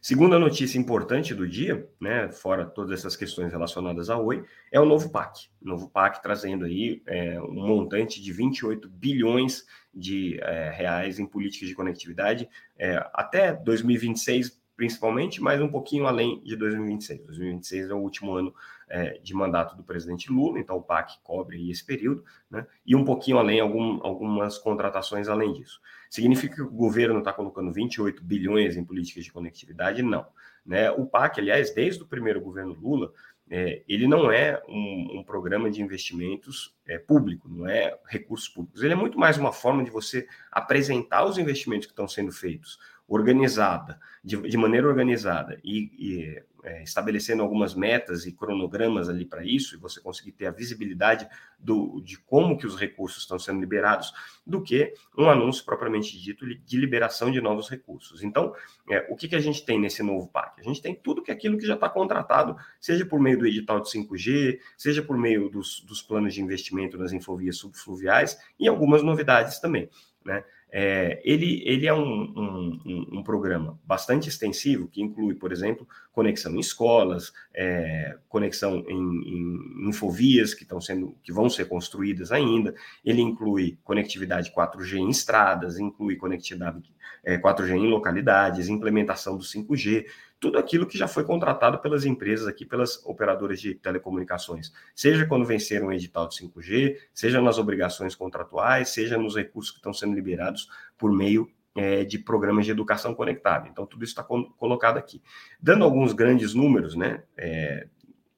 Segunda 0.00 0.38
notícia 0.38 0.78
importante 0.78 1.34
do 1.34 1.46
dia, 1.46 1.88
né, 2.00 2.30
fora 2.30 2.64
todas 2.64 3.00
essas 3.00 3.16
questões 3.16 3.50
relacionadas 3.50 4.08
à 4.08 4.16
Oi, 4.16 4.44
é 4.70 4.78
o 4.78 4.84
novo 4.84 5.10
PAC. 5.10 5.48
O 5.60 5.66
novo 5.66 5.88
PAC 5.90 6.22
trazendo 6.22 6.64
aí 6.64 7.02
é, 7.04 7.40
um 7.40 7.66
montante 7.66 8.22
de 8.22 8.32
28 8.32 8.88
bilhões 8.88 9.66
de 9.92 10.38
é, 10.40 10.70
reais 10.70 11.18
em 11.18 11.26
políticas 11.26 11.68
de 11.68 11.74
conectividade 11.74 12.48
é, 12.78 12.96
até 13.12 13.52
2026 13.52 14.60
principalmente, 14.78 15.42
mas 15.42 15.60
um 15.60 15.66
pouquinho 15.66 16.06
além 16.06 16.40
de 16.44 16.54
2026. 16.54 17.24
2026 17.26 17.90
é 17.90 17.94
o 17.94 17.98
último 17.98 18.32
ano 18.32 18.54
é, 18.88 19.18
de 19.18 19.34
mandato 19.34 19.76
do 19.76 19.82
presidente 19.82 20.30
Lula, 20.30 20.60
então 20.60 20.76
o 20.76 20.82
PAC 20.82 21.18
cobre 21.24 21.68
esse 21.68 21.84
período, 21.84 22.24
né? 22.48 22.64
e 22.86 22.94
um 22.94 23.04
pouquinho 23.04 23.38
além, 23.38 23.58
algum, 23.58 23.98
algumas 24.06 24.56
contratações 24.56 25.28
além 25.28 25.52
disso. 25.52 25.80
Significa 26.08 26.54
que 26.54 26.62
o 26.62 26.70
governo 26.70 27.18
está 27.18 27.32
colocando 27.32 27.72
28 27.72 28.22
bilhões 28.22 28.76
em 28.76 28.84
políticas 28.84 29.24
de 29.24 29.32
conectividade? 29.32 30.00
Não. 30.00 30.24
Né? 30.64 30.88
O 30.92 31.04
PAC, 31.04 31.40
aliás, 31.40 31.74
desde 31.74 32.04
o 32.04 32.06
primeiro 32.06 32.40
governo 32.40 32.72
Lula, 32.74 33.12
é, 33.50 33.82
ele 33.88 34.06
não 34.06 34.30
é 34.30 34.62
um, 34.68 35.18
um 35.18 35.24
programa 35.24 35.68
de 35.70 35.82
investimentos 35.82 36.72
é, 36.86 36.98
público, 36.98 37.48
não 37.48 37.66
é 37.66 37.98
recursos 38.06 38.48
públicos. 38.48 38.80
Ele 38.80 38.92
é 38.92 38.96
muito 38.96 39.18
mais 39.18 39.38
uma 39.38 39.52
forma 39.52 39.82
de 39.82 39.90
você 39.90 40.28
apresentar 40.52 41.24
os 41.24 41.36
investimentos 41.36 41.86
que 41.86 41.92
estão 41.92 42.06
sendo 42.06 42.30
feitos, 42.30 42.78
organizada, 43.08 43.98
de, 44.22 44.36
de 44.36 44.56
maneira 44.58 44.86
organizada 44.86 45.58
e, 45.64 45.90
e 45.98 46.42
é, 46.62 46.82
estabelecendo 46.82 47.42
algumas 47.42 47.74
metas 47.74 48.26
e 48.26 48.32
cronogramas 48.32 49.08
ali 49.08 49.24
para 49.24 49.44
isso, 49.44 49.74
e 49.74 49.78
você 49.78 50.00
conseguir 50.00 50.32
ter 50.32 50.46
a 50.46 50.50
visibilidade 50.50 51.26
do, 51.58 52.00
de 52.02 52.18
como 52.18 52.58
que 52.58 52.66
os 52.66 52.76
recursos 52.76 53.22
estão 53.22 53.38
sendo 53.38 53.60
liberados, 53.60 54.12
do 54.46 54.62
que 54.62 54.92
um 55.16 55.30
anúncio 55.30 55.64
propriamente 55.64 56.20
dito 56.20 56.46
de 56.46 56.76
liberação 56.76 57.30
de 57.30 57.40
novos 57.40 57.70
recursos. 57.70 58.22
Então, 58.22 58.52
é, 58.90 59.06
o 59.08 59.16
que, 59.16 59.28
que 59.28 59.36
a 59.36 59.40
gente 59.40 59.64
tem 59.64 59.80
nesse 59.80 60.02
novo 60.02 60.28
PAC? 60.28 60.60
A 60.60 60.64
gente 60.64 60.82
tem 60.82 60.94
tudo 60.94 61.22
que 61.22 61.30
aquilo 61.30 61.56
que 61.56 61.66
já 61.66 61.74
está 61.74 61.88
contratado, 61.88 62.56
seja 62.80 63.06
por 63.06 63.20
meio 63.20 63.38
do 63.38 63.46
edital 63.46 63.80
de 63.80 63.88
5G, 63.88 64.58
seja 64.76 65.02
por 65.02 65.16
meio 65.16 65.48
dos, 65.48 65.80
dos 65.80 66.02
planos 66.02 66.34
de 66.34 66.42
investimento 66.42 66.98
nas 66.98 67.12
infovias 67.12 67.56
subfluviais 67.56 68.38
e 68.58 68.68
algumas 68.68 69.02
novidades 69.02 69.58
também. 69.58 69.88
Né? 70.24 70.44
É, 70.70 71.20
ele, 71.24 71.62
ele 71.64 71.86
é 71.86 71.94
um, 71.94 72.00
um, 72.04 73.18
um, 73.18 73.22
programa 73.22 73.78
bastante 73.84 74.28
extensivo, 74.28 74.88
que 74.88 75.00
inclui, 75.00 75.34
por 75.34 75.50
exemplo, 75.50 75.88
conexão 76.12 76.54
em 76.54 76.60
escolas, 76.60 77.32
é, 77.54 78.16
conexão 78.28 78.84
em, 78.86 78.94
em, 78.94 79.88
infovias 79.88 80.52
que, 80.52 80.64
estão 80.64 80.80
sendo, 80.80 81.16
que 81.22 81.32
vão 81.32 81.48
ser 81.48 81.66
construídas 81.68 82.30
ainda, 82.32 82.74
ele 83.02 83.22
inclui 83.22 83.78
conectividade 83.82 84.52
4G 84.52 84.98
em 84.98 85.08
estradas, 85.08 85.78
inclui 85.78 86.16
conectividade 86.16 86.92
é, 87.24 87.38
4G 87.38 87.74
em 87.74 87.88
localidades, 87.88 88.68
implementação 88.68 89.38
do 89.38 89.44
5G, 89.44 90.04
tudo 90.40 90.58
aquilo 90.58 90.86
que 90.86 90.96
já 90.96 91.08
foi 91.08 91.24
contratado 91.24 91.78
pelas 91.78 92.04
empresas 92.04 92.46
aqui, 92.46 92.64
pelas 92.64 93.04
operadoras 93.04 93.60
de 93.60 93.74
telecomunicações, 93.74 94.72
seja 94.94 95.26
quando 95.26 95.44
venceram 95.44 95.88
o 95.88 95.92
edital 95.92 96.28
de 96.28 96.36
5G, 96.36 96.96
seja 97.12 97.40
nas 97.40 97.58
obrigações 97.58 98.14
contratuais, 98.14 98.90
seja 98.90 99.18
nos 99.18 99.34
recursos 99.34 99.72
que 99.72 99.78
estão 99.78 99.92
sendo 99.92 100.14
liberados 100.14 100.68
por 100.96 101.12
meio 101.12 101.50
é, 101.76 102.04
de 102.04 102.18
programas 102.18 102.64
de 102.64 102.72
educação 102.72 103.14
conectada. 103.14 103.68
Então, 103.68 103.86
tudo 103.86 104.04
isso 104.04 104.12
está 104.12 104.22
colocado 104.22 104.96
aqui. 104.96 105.22
Dando 105.60 105.84
alguns 105.84 106.12
grandes 106.12 106.54
números, 106.54 106.94
né? 106.94 107.22
É, 107.36 107.88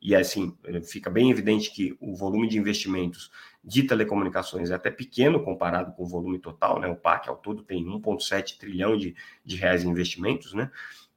e 0.01 0.15
assim, 0.15 0.57
fica 0.83 1.11
bem 1.11 1.31
evidente 1.31 1.71
que 1.71 1.95
o 2.01 2.15
volume 2.15 2.49
de 2.49 2.59
investimentos 2.59 3.31
de 3.63 3.83
telecomunicações 3.83 4.71
é 4.71 4.75
até 4.75 4.91
pequeno 4.91 5.43
comparado 5.43 5.93
com 5.93 6.05
o 6.05 6.07
volume 6.07 6.39
total, 6.39 6.81
né? 6.81 6.89
O 6.89 6.97
PAC 6.97 7.29
ao 7.29 7.37
todo 7.37 7.63
tem 7.63 7.85
1,7 7.85 8.57
trilhão 8.59 8.97
de, 8.97 9.15
de 9.45 9.57
reais 9.57 9.85
em 9.85 9.91
investimentos, 9.91 10.55
né? 10.55 10.71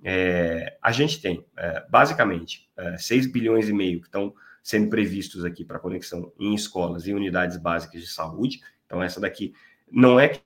É, 0.03 0.77
a 0.81 0.91
gente 0.91 1.21
tem, 1.21 1.45
é, 1.57 1.85
basicamente, 1.89 2.69
é, 2.75 2.97
6 2.97 3.31
bilhões 3.31 3.69
e 3.69 3.73
meio 3.73 4.01
que 4.01 4.07
estão 4.07 4.33
sendo 4.61 4.89
previstos 4.89 5.45
aqui 5.45 5.63
para 5.63 5.79
conexão 5.79 6.31
em 6.39 6.53
escolas 6.53 7.07
e 7.07 7.13
unidades 7.13 7.57
básicas 7.57 8.01
de 8.01 8.07
saúde. 8.07 8.61
Então, 8.85 9.01
essa 9.01 9.19
daqui 9.19 9.53
não 9.91 10.19
é 10.19 10.29
que 10.29 10.41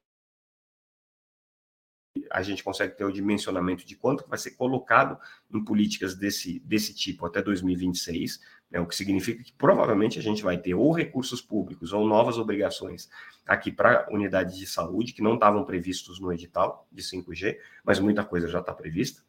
a 2.32 2.42
gente 2.42 2.64
consegue 2.64 2.96
ter 2.96 3.06
o 3.06 3.12
dimensionamento 3.12 3.86
de 3.86 3.96
quanto 3.96 4.28
vai 4.28 4.38
ser 4.38 4.52
colocado 4.52 5.20
em 5.52 5.64
políticas 5.64 6.16
desse, 6.16 6.60
desse 6.62 6.94
tipo 6.94 7.26
até 7.26 7.42
2026, 7.42 8.40
né, 8.72 8.80
o 8.80 8.88
que 8.88 8.96
significa 8.96 9.44
que 9.44 9.54
provavelmente 9.54 10.20
a 10.20 10.22
gente 10.22 10.44
vai 10.44 10.58
ter 10.58 10.74
ou 10.74 10.92
recursos 10.92 11.42
públicos 11.42 11.94
ou 11.94 12.08
novas 12.08 12.38
obrigações 12.38 13.10
aqui 13.46 13.72
para 13.72 14.08
unidades 14.12 14.58
de 14.58 14.66
saúde 14.66 15.14
que 15.14 15.22
não 15.22 15.36
estavam 15.36 15.64
previstos 15.64 16.20
no 16.20 16.34
edital 16.34 16.88
de 16.92 17.02
5G, 17.02 17.58
mas 17.84 18.00
muita 18.00 18.26
coisa 18.26 18.48
já 18.48 18.60
está 18.60 18.74
prevista. 18.74 19.26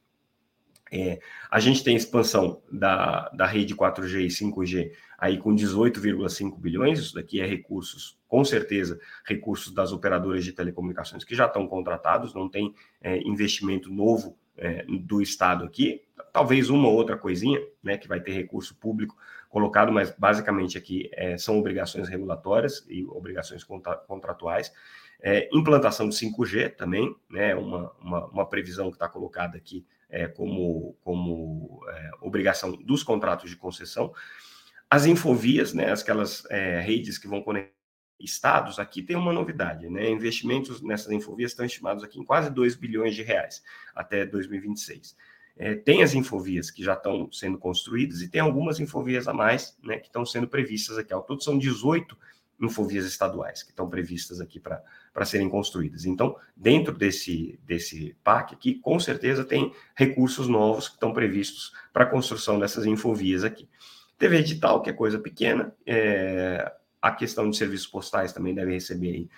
É, 0.91 1.21
a 1.51 1.61
gente 1.61 1.85
tem 1.85 1.97
expansão 1.97 2.63
da, 2.71 3.29
da 3.31 3.47
rede 3.47 3.75
4G 3.75 4.25
e 4.25 4.29
5G 4.29 4.93
aí 5.19 5.37
com 5.37 5.55
18,5 5.55 6.59
bilhões, 6.59 6.99
isso 7.01 7.15
daqui 7.15 7.41
é 7.41 7.47
recursos, 7.47 8.17
com 8.29 8.45
certeza, 8.45 9.01
recursos 9.25 9.73
das 9.75 9.93
operadoras 9.93 10.45
de 10.45 10.53
telecomunicações 10.53 11.25
que 11.25 11.35
já 11.35 11.47
estão 11.47 11.67
contratados, 11.67 12.33
não 12.33 12.49
tem 12.49 12.73
é, 13.03 13.19
investimento 13.19 13.91
novo 13.91 14.39
é, 14.57 14.85
do 14.85 15.21
Estado 15.21 15.65
aqui, 15.65 16.03
talvez 16.33 16.71
uma 16.71 16.89
ou 16.89 16.95
outra 16.95 17.17
coisinha, 17.17 17.61
né, 17.83 17.99
que 17.99 18.09
vai 18.09 18.21
ter 18.21 18.33
recurso 18.33 18.77
público 18.77 19.17
colocado, 19.49 19.91
mas 19.91 20.15
basicamente 20.17 20.79
aqui 20.79 21.11
é, 21.13 21.37
são 21.37 21.59
obrigações 21.59 22.09
regulatórias 22.09 22.85
e 22.89 23.05
obrigações 23.05 23.65
contra, 23.65 23.97
contratuais. 23.97 24.73
É, 25.21 25.49
implantação 25.53 26.09
de 26.09 26.15
5G 26.15 26.77
também, 26.77 27.15
né, 27.29 27.55
uma, 27.57 27.93
uma, 28.01 28.27
uma 28.27 28.47
previsão 28.47 28.89
que 28.89 28.97
está 28.97 29.09
colocada 29.09 29.57
aqui 29.57 29.85
é, 30.09 30.27
como, 30.27 30.97
como 31.03 31.81
é, 31.89 32.11
obrigação 32.23 32.73
dos 32.73 33.03
contratos 33.03 33.51
de 33.51 33.57
concessão. 33.57 34.13
As 34.91 35.05
infovias, 35.05 35.75
né, 35.75 35.93
aquelas 35.93 36.45
é, 36.51 36.81
redes 36.81 37.19
que 37.19 37.29
vão 37.29 37.43
conectar 37.43 37.79
estados, 38.21 38.79
aqui 38.79 39.03
tem 39.03 39.17
uma 39.17 39.33
novidade, 39.33 39.89
né? 39.89 40.11
Investimentos 40.11 40.83
nessas 40.83 41.13
infovias 41.13 41.53
estão 41.53 41.65
estimados 41.65 42.03
aqui 42.03 42.19
em 42.19 42.25
quase 42.25 42.51
2 42.51 42.75
bilhões 42.75 43.15
de 43.15 43.23
reais 43.23 43.63
até 43.95 44.27
2026. 44.27 45.17
É, 45.57 45.75
tem 45.75 46.03
as 46.03 46.15
infovias 46.15 46.71
que 46.71 46.83
já 46.83 46.95
estão 46.95 47.31
sendo 47.33 47.59
construídas 47.59 48.21
e 48.21 48.29
tem 48.29 48.41
algumas 48.41 48.79
infovias 48.81 49.27
a 49.27 49.33
mais, 49.33 49.77
né, 49.83 49.99
que 49.99 50.07
estão 50.07 50.25
sendo 50.25 50.49
previstas 50.49 50.99
aqui. 50.99 51.13
Ao 51.13 51.23
todo 51.23 51.43
são 51.43 51.59
18 51.59 52.17
infovias 52.61 53.07
estaduais 53.07 53.63
que 53.63 53.71
estão 53.71 53.89
previstas 53.89 54.41
aqui 54.41 54.59
para 54.59 54.83
serem 55.25 55.49
construídas. 55.49 56.05
Então, 56.05 56.37
dentro 56.57 56.93
desse, 56.93 57.59
desse 57.65 58.17
PAC 58.23 58.55
aqui, 58.55 58.75
com 58.75 58.99
certeza 59.01 59.45
tem 59.45 59.73
recursos 59.95 60.49
novos 60.49 60.89
que 60.89 60.95
estão 60.95 61.13
previstos 61.13 61.73
para 61.93 62.05
a 62.05 62.09
construção 62.09 62.59
dessas 62.59 62.87
infovias 62.87 63.45
aqui. 63.45 63.69
TV 64.19 64.43
digital, 64.43 64.83
que 64.83 64.91
é 64.91 64.93
coisa 64.93 65.19
pequena, 65.19 65.75
é, 65.87 66.73
a 67.01 67.13
questão 67.13 67.49
de 67.49 67.57
serviços 67.57 67.87
postais 67.87 68.33
também 68.33 68.55
deve 68.55 68.73
receber 68.73 69.15
aí. 69.15 69.29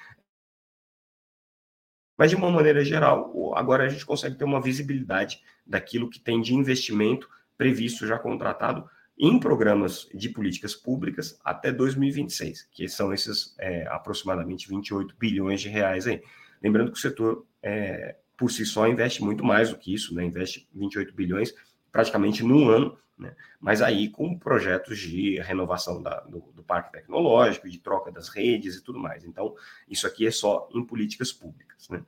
Mas, 2.16 2.30
de 2.30 2.36
uma 2.36 2.50
maneira 2.50 2.84
geral, 2.84 3.54
agora 3.54 3.84
a 3.84 3.88
gente 3.88 4.04
consegue 4.04 4.36
ter 4.36 4.44
uma 4.44 4.60
visibilidade 4.60 5.42
daquilo 5.66 6.10
que 6.10 6.20
tem 6.20 6.40
de 6.40 6.54
investimento 6.54 7.28
previsto, 7.56 8.06
já 8.06 8.18
contratado, 8.18 8.88
em 9.22 9.38
programas 9.38 10.08
de 10.14 10.30
políticas 10.30 10.74
públicas 10.74 11.38
até 11.44 11.70
2026, 11.70 12.66
que 12.72 12.88
são 12.88 13.12
esses 13.12 13.54
é, 13.58 13.86
aproximadamente 13.88 14.66
28 14.66 15.14
bilhões 15.18 15.60
de 15.60 15.68
reais 15.68 16.06
aí. 16.06 16.22
Lembrando 16.62 16.90
que 16.90 16.96
o 16.96 17.00
setor, 17.00 17.46
é, 17.62 18.16
por 18.34 18.50
si 18.50 18.64
só, 18.64 18.88
investe 18.88 19.22
muito 19.22 19.44
mais 19.44 19.68
do 19.68 19.76
que 19.76 19.92
isso, 19.92 20.14
né? 20.14 20.24
investe 20.24 20.66
28 20.74 21.14
bilhões 21.14 21.54
praticamente 21.92 22.42
num 22.42 22.70
ano, 22.70 22.96
né? 23.18 23.36
mas 23.60 23.82
aí 23.82 24.08
com 24.08 24.38
projetos 24.38 24.98
de 24.98 25.38
renovação 25.40 26.02
da, 26.02 26.20
do, 26.20 26.40
do 26.54 26.62
parque 26.62 26.90
tecnológico, 26.90 27.68
de 27.68 27.78
troca 27.78 28.10
das 28.10 28.30
redes 28.30 28.76
e 28.76 28.82
tudo 28.82 28.98
mais. 28.98 29.22
Então, 29.26 29.54
isso 29.86 30.06
aqui 30.06 30.26
é 30.26 30.30
só 30.30 30.66
em 30.74 30.82
políticas 30.82 31.30
públicas. 31.30 31.90
Né? 31.90 32.02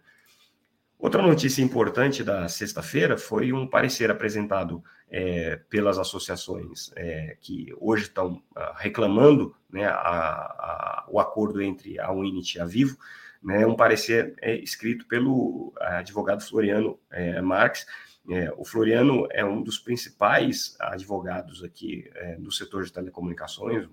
Outra 1.02 1.20
notícia 1.20 1.60
importante 1.60 2.22
da 2.22 2.48
sexta-feira 2.48 3.18
foi 3.18 3.52
um 3.52 3.66
parecer 3.66 4.08
apresentado 4.08 4.84
é, 5.10 5.56
pelas 5.68 5.98
associações 5.98 6.92
é, 6.94 7.36
que 7.40 7.74
hoje 7.80 8.04
estão 8.04 8.34
uh, 8.34 8.72
reclamando 8.76 9.52
né, 9.68 9.84
a, 9.84 9.98
a, 9.98 11.06
o 11.08 11.18
acordo 11.18 11.60
entre 11.60 11.98
a 11.98 12.12
Unity 12.12 12.58
e 12.58 12.60
a 12.60 12.64
Vivo, 12.64 12.96
né, 13.42 13.66
um 13.66 13.74
parecer 13.74 14.36
é, 14.40 14.54
escrito 14.54 15.04
pelo 15.08 15.74
advogado 15.80 16.40
Floriano 16.40 16.96
é, 17.10 17.42
Marques. 17.42 17.84
É, 18.30 18.54
o 18.56 18.64
Floriano 18.64 19.26
é 19.32 19.44
um 19.44 19.60
dos 19.60 19.80
principais 19.80 20.76
advogados 20.78 21.64
aqui 21.64 22.08
é, 22.14 22.36
do 22.36 22.52
setor 22.52 22.84
de 22.84 22.92
telecomunicações, 22.92 23.88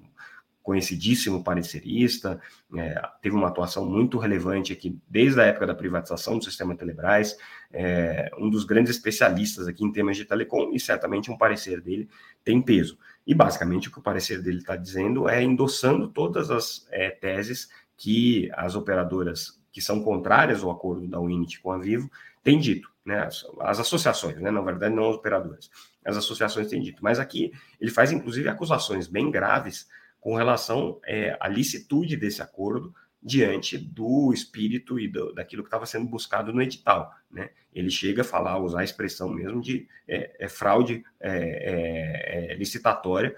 conhecidíssimo 0.69 1.43
parecerista, 1.43 2.39
é, 2.75 3.01
teve 3.23 3.35
uma 3.35 3.47
atuação 3.47 3.89
muito 3.89 4.19
relevante 4.19 4.71
aqui 4.71 4.95
desde 5.09 5.41
a 5.41 5.45
época 5.45 5.65
da 5.65 5.73
privatização 5.73 6.37
do 6.37 6.43
sistema 6.43 6.75
Telebrás, 6.75 7.35
é, 7.73 8.29
um 8.37 8.51
dos 8.51 8.65
grandes 8.65 8.91
especialistas 8.91 9.67
aqui 9.67 9.83
em 9.83 9.91
temas 9.91 10.15
de 10.15 10.25
telecom 10.25 10.69
e 10.71 10.79
certamente 10.79 11.31
um 11.31 11.37
parecer 11.39 11.81
dele 11.81 12.07
tem 12.43 12.61
peso. 12.61 12.99
E 13.25 13.33
basicamente 13.33 13.87
o 13.87 13.91
que 13.91 13.97
o 13.97 14.03
parecer 14.03 14.43
dele 14.43 14.59
está 14.59 14.75
dizendo 14.75 15.27
é 15.27 15.41
endossando 15.41 16.07
todas 16.07 16.51
as 16.51 16.85
é, 16.91 17.09
teses 17.09 17.67
que 17.97 18.51
as 18.53 18.75
operadoras 18.75 19.59
que 19.71 19.81
são 19.81 20.03
contrárias 20.03 20.63
ao 20.63 20.69
acordo 20.69 21.07
da 21.07 21.19
Unity 21.19 21.59
com 21.61 21.71
a 21.71 21.79
Vivo 21.79 22.11
têm 22.43 22.59
dito, 22.59 22.91
né? 23.03 23.23
As, 23.23 23.43
as 23.61 23.79
associações, 23.79 24.37
né? 24.39 24.51
Na 24.51 24.61
verdade, 24.61 24.93
não 24.93 25.09
as 25.09 25.15
operadoras. 25.15 25.71
As 26.05 26.15
associações 26.15 26.67
têm 26.67 26.79
dito. 26.79 27.03
Mas 27.03 27.17
aqui 27.17 27.51
ele 27.81 27.89
faz, 27.89 28.11
inclusive, 28.11 28.47
acusações 28.49 29.07
bem 29.07 29.31
graves 29.31 29.87
com 30.19 30.35
relação 30.35 30.99
é, 31.05 31.37
à 31.39 31.47
licitude 31.47 32.17
desse 32.17 32.41
acordo 32.41 32.93
diante 33.21 33.77
do 33.77 34.31
espírito 34.33 34.99
e 34.99 35.07
do, 35.07 35.33
daquilo 35.33 35.63
que 35.63 35.67
estava 35.67 35.85
sendo 35.85 36.07
buscado 36.07 36.53
no 36.53 36.61
edital. 36.61 37.13
Né? 37.29 37.49
Ele 37.73 37.89
chega 37.89 38.21
a 38.21 38.25
falar, 38.25 38.57
usar 38.59 38.79
a 38.79 38.83
expressão 38.83 39.29
mesmo 39.29 39.61
de 39.61 39.87
é, 40.07 40.45
é 40.45 40.47
fraude 40.47 41.03
é, 41.19 41.31
é, 41.31 42.51
é, 42.51 42.55
licitatória, 42.55 43.35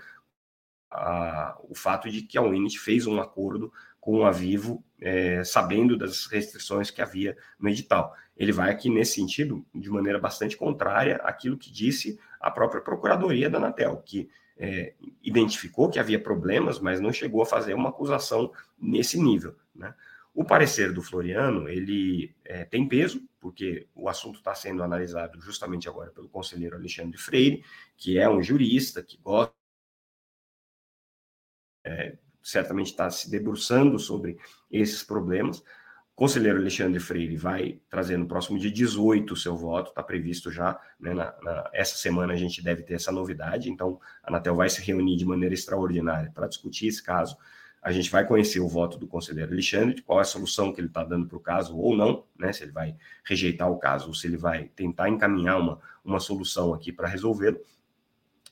a, 0.90 1.58
o 1.64 1.76
fato 1.76 2.10
de 2.10 2.22
que 2.22 2.38
a 2.38 2.42
Unity 2.42 2.78
fez 2.78 3.08
um 3.08 3.20
acordo 3.20 3.72
com 4.00 4.26
a 4.26 4.32
Vivo, 4.32 4.84
sabendo 5.46 5.96
das 5.96 6.26
restrições 6.26 6.90
que 6.90 7.04
havia 7.04 7.38
no 7.60 7.70
edital. 7.70 8.16
Ele 8.36 8.52
vai 8.52 8.72
aqui 8.72 8.90
nesse 8.90 9.14
sentido 9.14 9.64
de 9.76 9.92
maneira 9.92 10.18
bastante 10.18 10.58
contrária 10.58 11.18
àquilo 11.18 11.56
que 11.56 11.72
disse 11.72 12.20
a 12.40 12.50
própria 12.50 12.82
Procuradoria 12.82 13.48
da 13.48 13.60
Anatel, 13.60 13.98
que 13.98 14.28
é, 14.58 14.94
identificou 15.24 15.90
que 15.90 16.00
havia 16.00 16.22
problemas, 16.22 16.80
mas 16.80 17.00
não 17.00 17.12
chegou 17.12 17.42
a 17.42 17.46
fazer 17.46 17.74
uma 17.74 17.90
acusação 17.90 18.52
nesse 18.80 19.22
nível. 19.22 19.56
Né? 19.74 19.94
O 20.34 20.46
parecer 20.46 20.94
do 20.94 21.02
Floriano 21.02 21.68
ele 21.68 22.34
é, 22.46 22.64
tem 22.64 22.88
peso, 22.88 23.28
porque 23.40 23.88
o 23.96 24.08
assunto 24.08 24.38
está 24.38 24.54
sendo 24.56 24.84
analisado 24.84 25.42
justamente 25.42 25.90
agora 25.90 26.12
pelo 26.12 26.30
conselheiro 26.30 26.76
Alexandre 26.76 27.18
Freire, 27.18 27.64
que 27.98 28.18
é 28.18 28.30
um 28.30 28.42
jurista 28.42 29.04
que 29.04 29.18
gosta, 29.18 29.54
é, 31.84 32.18
certamente 32.44 32.92
está 32.92 33.10
se 33.10 33.30
debruçando 33.30 33.98
sobre 34.00 34.38
esses 34.70 35.04
problemas, 35.04 35.64
conselheiro 36.16 36.60
Alexandre 36.60 37.00
Freire 37.00 37.36
vai 37.36 37.80
trazer 37.90 38.18
no 38.18 38.28
próximo 38.28 38.60
dia 38.60 38.72
18 38.72 39.34
o 39.34 39.38
seu 39.38 39.56
voto, 39.56 39.90
está 39.90 40.04
previsto 40.04 40.52
já, 40.52 40.80
né, 41.00 41.14
na, 41.14 41.34
na, 41.42 41.70
essa 41.74 41.96
semana 41.96 42.34
a 42.34 42.38
gente 42.38 42.64
deve 42.64 42.84
ter 42.84 42.96
essa 42.96 43.12
novidade, 43.12 43.70
então 43.70 44.00
a 44.24 44.30
Anatel 44.30 44.56
vai 44.56 44.70
se 44.70 44.82
reunir 44.82 45.18
de 45.18 45.26
maneira 45.26 45.54
extraordinária 45.56 46.32
para 46.34 46.48
discutir 46.48 46.88
esse 46.88 47.02
caso 47.02 47.38
a 47.82 47.92
gente 47.92 48.12
vai 48.12 48.26
conhecer 48.26 48.60
o 48.60 48.68
voto 48.68 48.98
do 48.98 49.08
conselheiro 49.08 49.52
Alexandre, 49.52 50.04
qual 50.04 50.20
é 50.20 50.22
a 50.22 50.26
solução 50.26 50.72
que 50.72 50.80
ele 50.80 50.88
está 50.88 51.04
dando 51.04 51.28
para 51.28 51.38
o 51.38 51.42
caso 51.42 51.76
ou 51.76 51.98
não, 51.98 52.24
né? 52.38 52.54
Se 52.54 52.64
ele 52.64 52.72
vai 52.72 52.96
rejeitar 53.26 53.72
o 53.72 53.80
caso 53.80 54.10
ou 54.10 54.14
se 54.14 54.28
ele 54.28 54.38
vai 54.38 54.66
tentar 54.76 55.10
encaminhar 55.10 55.60
uma, 55.60 55.80
uma 56.06 56.20
solução 56.20 56.74
aqui 56.74 56.92
para 56.92 57.08
resolvê-lo. 57.08 57.60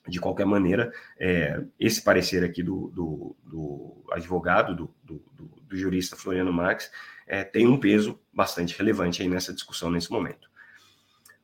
De 0.07 0.19
qualquer 0.19 0.45
maneira, 0.45 0.91
é, 1.19 1.63
esse 1.79 2.01
parecer 2.01 2.43
aqui 2.43 2.63
do, 2.63 2.87
do, 2.87 3.35
do 3.43 4.03
advogado, 4.11 4.75
do, 4.75 4.95
do, 5.03 5.21
do, 5.61 5.77
jurista 5.77 6.15
Floriano 6.15 6.51
Marx, 6.51 6.89
é, 7.29 7.43
tem 7.43 7.67
um 7.67 7.79
peso 7.79 8.19
bastante 8.33 8.75
relevante 8.75 9.21
aí 9.21 9.29
nessa 9.29 9.53
discussão 9.53 9.91
nesse 9.91 10.11
momento. 10.11 10.49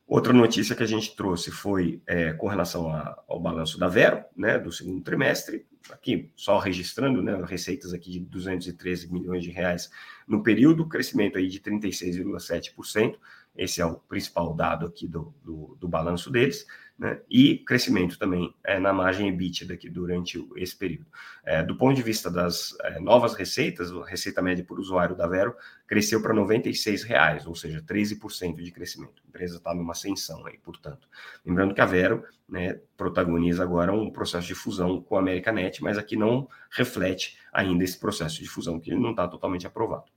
Outra 0.06 0.32
notícia 0.32 0.74
que 0.76 0.82
a 0.82 0.86
gente 0.86 1.16
trouxe 1.16 1.50
foi 1.50 2.00
é, 2.06 2.32
com 2.32 2.46
relação 2.46 2.90
a, 2.90 3.22
ao 3.26 3.40
balanço 3.40 3.78
da 3.78 3.88
Vero, 3.88 4.24
né, 4.36 4.58
do 4.58 4.70
segundo 4.70 5.02
trimestre, 5.02 5.66
aqui 5.90 6.30
só 6.36 6.58
registrando, 6.58 7.22
né, 7.22 7.40
receitas 7.44 7.92
aqui 7.92 8.12
de 8.12 8.20
213 8.20 9.12
milhões 9.12 9.42
de 9.42 9.50
reais 9.50 9.90
no 10.26 10.42
período, 10.42 10.88
crescimento 10.88 11.38
aí 11.38 11.48
de 11.48 11.60
36,7%, 11.60 13.16
esse 13.56 13.80
é 13.80 13.86
o 13.86 13.94
principal 13.96 14.54
dado 14.54 14.86
aqui 14.86 15.06
do, 15.08 15.34
do, 15.42 15.76
do 15.80 15.88
balanço 15.88 16.30
deles, 16.30 16.66
né? 16.98 17.20
e 17.28 17.58
crescimento 17.58 18.18
também 18.18 18.54
é, 18.64 18.78
na 18.78 18.92
margem 18.92 19.28
EBITDA 19.28 19.74
aqui 19.74 19.88
durante 19.88 20.38
esse 20.56 20.76
período. 20.76 21.06
É, 21.44 21.62
do 21.62 21.76
ponto 21.76 21.94
de 21.94 22.02
vista 22.02 22.30
das 22.30 22.76
é, 22.82 22.98
novas 23.00 23.34
receitas, 23.34 23.90
a 23.92 24.04
receita 24.06 24.40
média 24.40 24.64
por 24.64 24.80
usuário 24.80 25.16
da 25.16 25.26
Vero 25.26 25.54
cresceu 25.86 26.22
para 26.22 26.34
R$ 26.34 26.40
96,00, 26.40 27.46
ou 27.46 27.54
seja, 27.54 27.82
13% 27.82 28.62
de 28.62 28.72
crescimento. 28.72 29.22
A 29.24 29.28
empresa 29.28 29.56
está 29.56 29.74
numa 29.74 29.92
ascensão 29.92 30.46
aí, 30.46 30.58
portanto. 30.58 31.08
Lembrando 31.44 31.74
que 31.74 31.80
a 31.80 31.86
Vero 31.86 32.24
né, 32.48 32.80
protagoniza 32.96 33.62
agora 33.62 33.92
um 33.92 34.10
processo 34.10 34.46
de 34.46 34.54
fusão 34.54 35.00
com 35.00 35.16
a 35.16 35.20
Americanet, 35.20 35.82
mas 35.82 35.98
aqui 35.98 36.16
não 36.16 36.48
reflete 36.70 37.38
ainda 37.52 37.84
esse 37.84 37.98
processo 37.98 38.42
de 38.42 38.48
fusão, 38.48 38.80
que 38.80 38.94
não 38.94 39.10
está 39.10 39.28
totalmente 39.28 39.66
aprovado. 39.66 40.15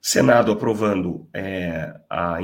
Senado 0.00 0.52
aprovando 0.52 1.28
é, 1.34 2.00
a 2.08 2.38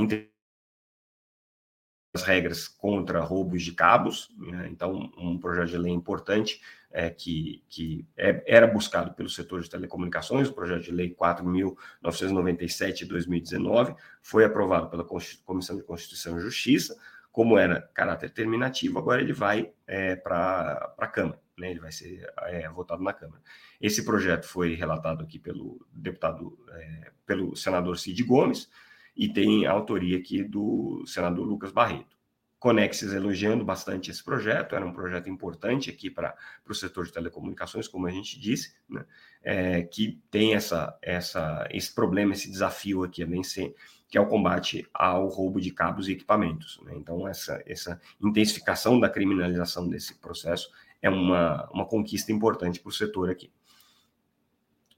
as 2.14 2.22
regras 2.22 2.66
contra 2.66 3.20
roubos 3.20 3.62
de 3.62 3.72
cabos, 3.72 4.28
né? 4.38 4.68
então 4.70 5.10
um 5.18 5.38
projeto 5.38 5.68
de 5.68 5.78
lei 5.78 5.92
importante 5.92 6.60
é, 6.90 7.10
que, 7.10 7.62
que 7.68 8.06
é, 8.16 8.42
era 8.46 8.66
buscado 8.66 9.12
pelo 9.12 9.28
setor 9.28 9.60
de 9.60 9.68
telecomunicações, 9.68 10.48
o 10.48 10.54
projeto 10.54 10.84
de 10.84 10.92
lei 10.92 11.14
4.997 11.14 12.94
de 12.94 13.04
2019, 13.04 13.94
foi 14.22 14.44
aprovado 14.44 14.88
pela 14.88 15.04
Comissão 15.44 15.76
de 15.76 15.82
Constituição 15.82 16.38
e 16.38 16.40
Justiça, 16.40 16.98
como 17.30 17.58
era 17.58 17.82
caráter 17.92 18.30
terminativo, 18.30 18.98
agora 18.98 19.20
ele 19.20 19.34
vai 19.34 19.70
é, 19.86 20.16
para 20.16 20.94
a 20.96 21.06
Câmara, 21.06 21.38
né? 21.58 21.70
ele 21.70 21.80
vai 21.80 21.92
ser 21.92 22.26
é, 22.42 22.68
votado 22.68 23.02
na 23.02 23.12
Câmara. 23.12 23.42
Esse 23.80 24.04
projeto 24.04 24.46
foi 24.46 24.74
relatado 24.74 25.22
aqui 25.22 25.38
pelo 25.38 25.84
deputado, 25.92 26.58
é, 26.70 27.12
pelo 27.24 27.56
senador 27.56 27.98
Cid 27.98 28.22
Gomes, 28.24 28.70
e 29.16 29.28
tem 29.28 29.66
autoria 29.66 30.18
aqui 30.18 30.42
do 30.42 31.02
senador 31.06 31.46
Lucas 31.46 31.72
Barreto. 31.72 32.16
Conexes 32.58 33.12
elogiando 33.12 33.64
bastante 33.64 34.10
esse 34.10 34.22
projeto, 34.24 34.74
era 34.74 34.84
um 34.84 34.92
projeto 34.92 35.28
importante 35.28 35.90
aqui 35.90 36.10
para 36.10 36.34
o 36.68 36.74
setor 36.74 37.06
de 37.06 37.12
telecomunicações, 37.12 37.86
como 37.86 38.06
a 38.06 38.10
gente 38.10 38.40
disse, 38.40 38.74
né? 38.88 39.04
é, 39.42 39.82
que 39.82 40.20
tem 40.30 40.54
essa, 40.54 40.98
essa, 41.00 41.66
esse 41.70 41.94
problema, 41.94 42.32
esse 42.32 42.50
desafio 42.50 43.04
aqui 43.04 43.22
a 43.22 43.26
vencer, 43.26 43.74
que 44.08 44.16
é 44.16 44.20
o 44.20 44.26
combate 44.26 44.86
ao 44.92 45.28
roubo 45.28 45.60
de 45.60 45.70
cabos 45.70 46.08
e 46.08 46.12
equipamentos. 46.12 46.80
Né? 46.82 46.94
Então, 46.96 47.26
essa, 47.28 47.62
essa 47.66 48.00
intensificação 48.20 48.98
da 48.98 49.10
criminalização 49.10 49.88
desse 49.88 50.14
processo 50.14 50.70
é 51.06 51.10
uma, 51.10 51.68
uma 51.70 51.86
conquista 51.86 52.32
importante 52.32 52.80
para 52.80 52.88
o 52.88 52.92
setor 52.92 53.30
aqui. 53.30 53.50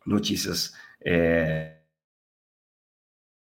Notícias 0.07 0.73
é, 1.05 1.77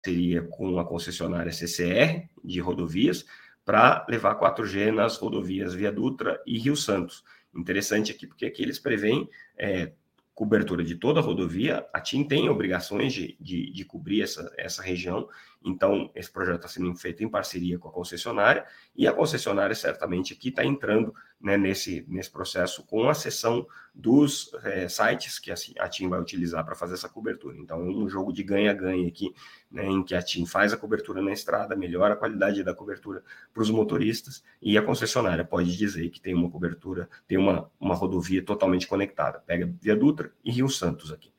seria 0.06 0.44
com 0.44 0.78
a 0.78 0.86
concessionária 0.86 1.52
CCR 1.52 2.30
de 2.44 2.60
rodovias 2.60 3.26
para 3.66 4.06
levar 4.08 4.40
4G 4.40 4.94
nas 4.94 5.18
rodovias 5.18 5.74
Via 5.74 5.92
Dutra 5.92 6.42
e 6.46 6.60
Rio 6.60 6.76
Santos. 6.76 7.24
Interessante 7.56 8.12
aqui, 8.12 8.28
porque 8.28 8.46
aqui 8.46 8.62
eles 8.62 8.78
preveem 8.78 9.28
é, 9.58 9.94
cobertura 10.36 10.84
de 10.84 10.96
toda 10.96 11.20
a 11.20 11.24
rodovia, 11.24 11.88
a 11.94 12.02
TIM 12.02 12.24
tem 12.24 12.50
obrigações 12.50 13.14
de, 13.14 13.38
de, 13.40 13.72
de, 13.72 13.86
cobrir 13.86 14.22
essa, 14.22 14.52
essa 14.58 14.82
região, 14.82 15.28
então 15.64 16.12
esse 16.14 16.32
projeto 16.32 16.58
está 16.58 16.68
sendo 16.68 16.94
feito 16.96 17.24
em 17.24 17.30
parceria 17.30 17.80
com 17.80 17.88
a 17.88 17.92
concessionária, 17.92 18.66
e 18.96 19.08
a 19.08 19.14
concessionária 19.14 19.76
certamente 19.76 20.34
aqui 20.34 20.50
está 20.50 20.66
entrando 20.66 21.14
né, 21.40 21.58
nesse, 21.58 22.06
nesse 22.08 22.32
processo 22.32 22.86
com 22.86 23.10
a 23.10 23.14
sessão 23.14 23.68
dos 23.94 24.52
é, 24.64 24.88
sites 24.88 25.38
que 25.38 25.52
a, 25.52 25.90
TIM 25.90 26.10
vai 26.10 26.20
utilizar 26.20 26.66
para 26.66 26.74
fazer 26.74 26.94
essa 26.94 27.10
cobertura. 27.10 27.58
Então 27.58 27.82
é 27.82 27.84
um 27.84 28.08
jogo 28.08 28.32
de 28.32 28.44
ganha-ganha 28.44 29.08
aqui, 29.08 29.34
né, 29.70 29.86
em 29.86 30.04
que 30.04 30.16
a 30.16 30.22
TIM 30.22 30.46
faz 30.46 30.72
a 30.74 30.78
cobertura 30.78 31.22
na 31.22 31.34
estrada, 31.34 31.76
melhora 31.76 32.14
a 32.14 32.18
qualidade 32.18 32.64
da 32.64 32.74
cobertura 32.74 33.24
para 33.54 33.62
os 33.62 33.70
motoristas, 33.70 34.44
e 34.62 34.78
a 34.78 34.82
concessionária 34.82 35.44
pode 35.44 35.76
dizer 35.78 36.10
que 36.10 36.22
tem 36.22 36.34
uma 36.34 36.50
cobertura, 36.50 37.10
tem 37.28 37.38
uma, 37.38 37.70
uma 37.80 37.94
rodovia 37.94 38.44
totalmente 38.44 38.88
conectada. 38.88 39.40
Pega 39.40 39.70
Via 39.82 39.96
Dutra 39.96 40.32
e 40.44 40.52
Rio 40.52 40.70
Santos 40.70 41.12
aqui. 41.12 41.34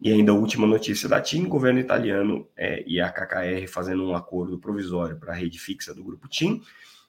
E 0.00 0.10
ainda 0.10 0.32
a 0.32 0.34
última 0.34 0.66
notícia 0.66 1.08
da 1.08 1.20
TIM, 1.20 1.46
governo 1.46 1.78
italiano 1.78 2.48
é, 2.56 2.82
e 2.86 3.00
a 3.00 3.12
KKR 3.12 3.68
fazendo 3.68 4.08
um 4.08 4.14
acordo 4.14 4.58
provisório 4.58 5.18
para 5.18 5.32
a 5.32 5.36
rede 5.36 5.58
fixa 5.58 5.94
do 5.94 6.02
grupo 6.02 6.26
TIM. 6.26 6.62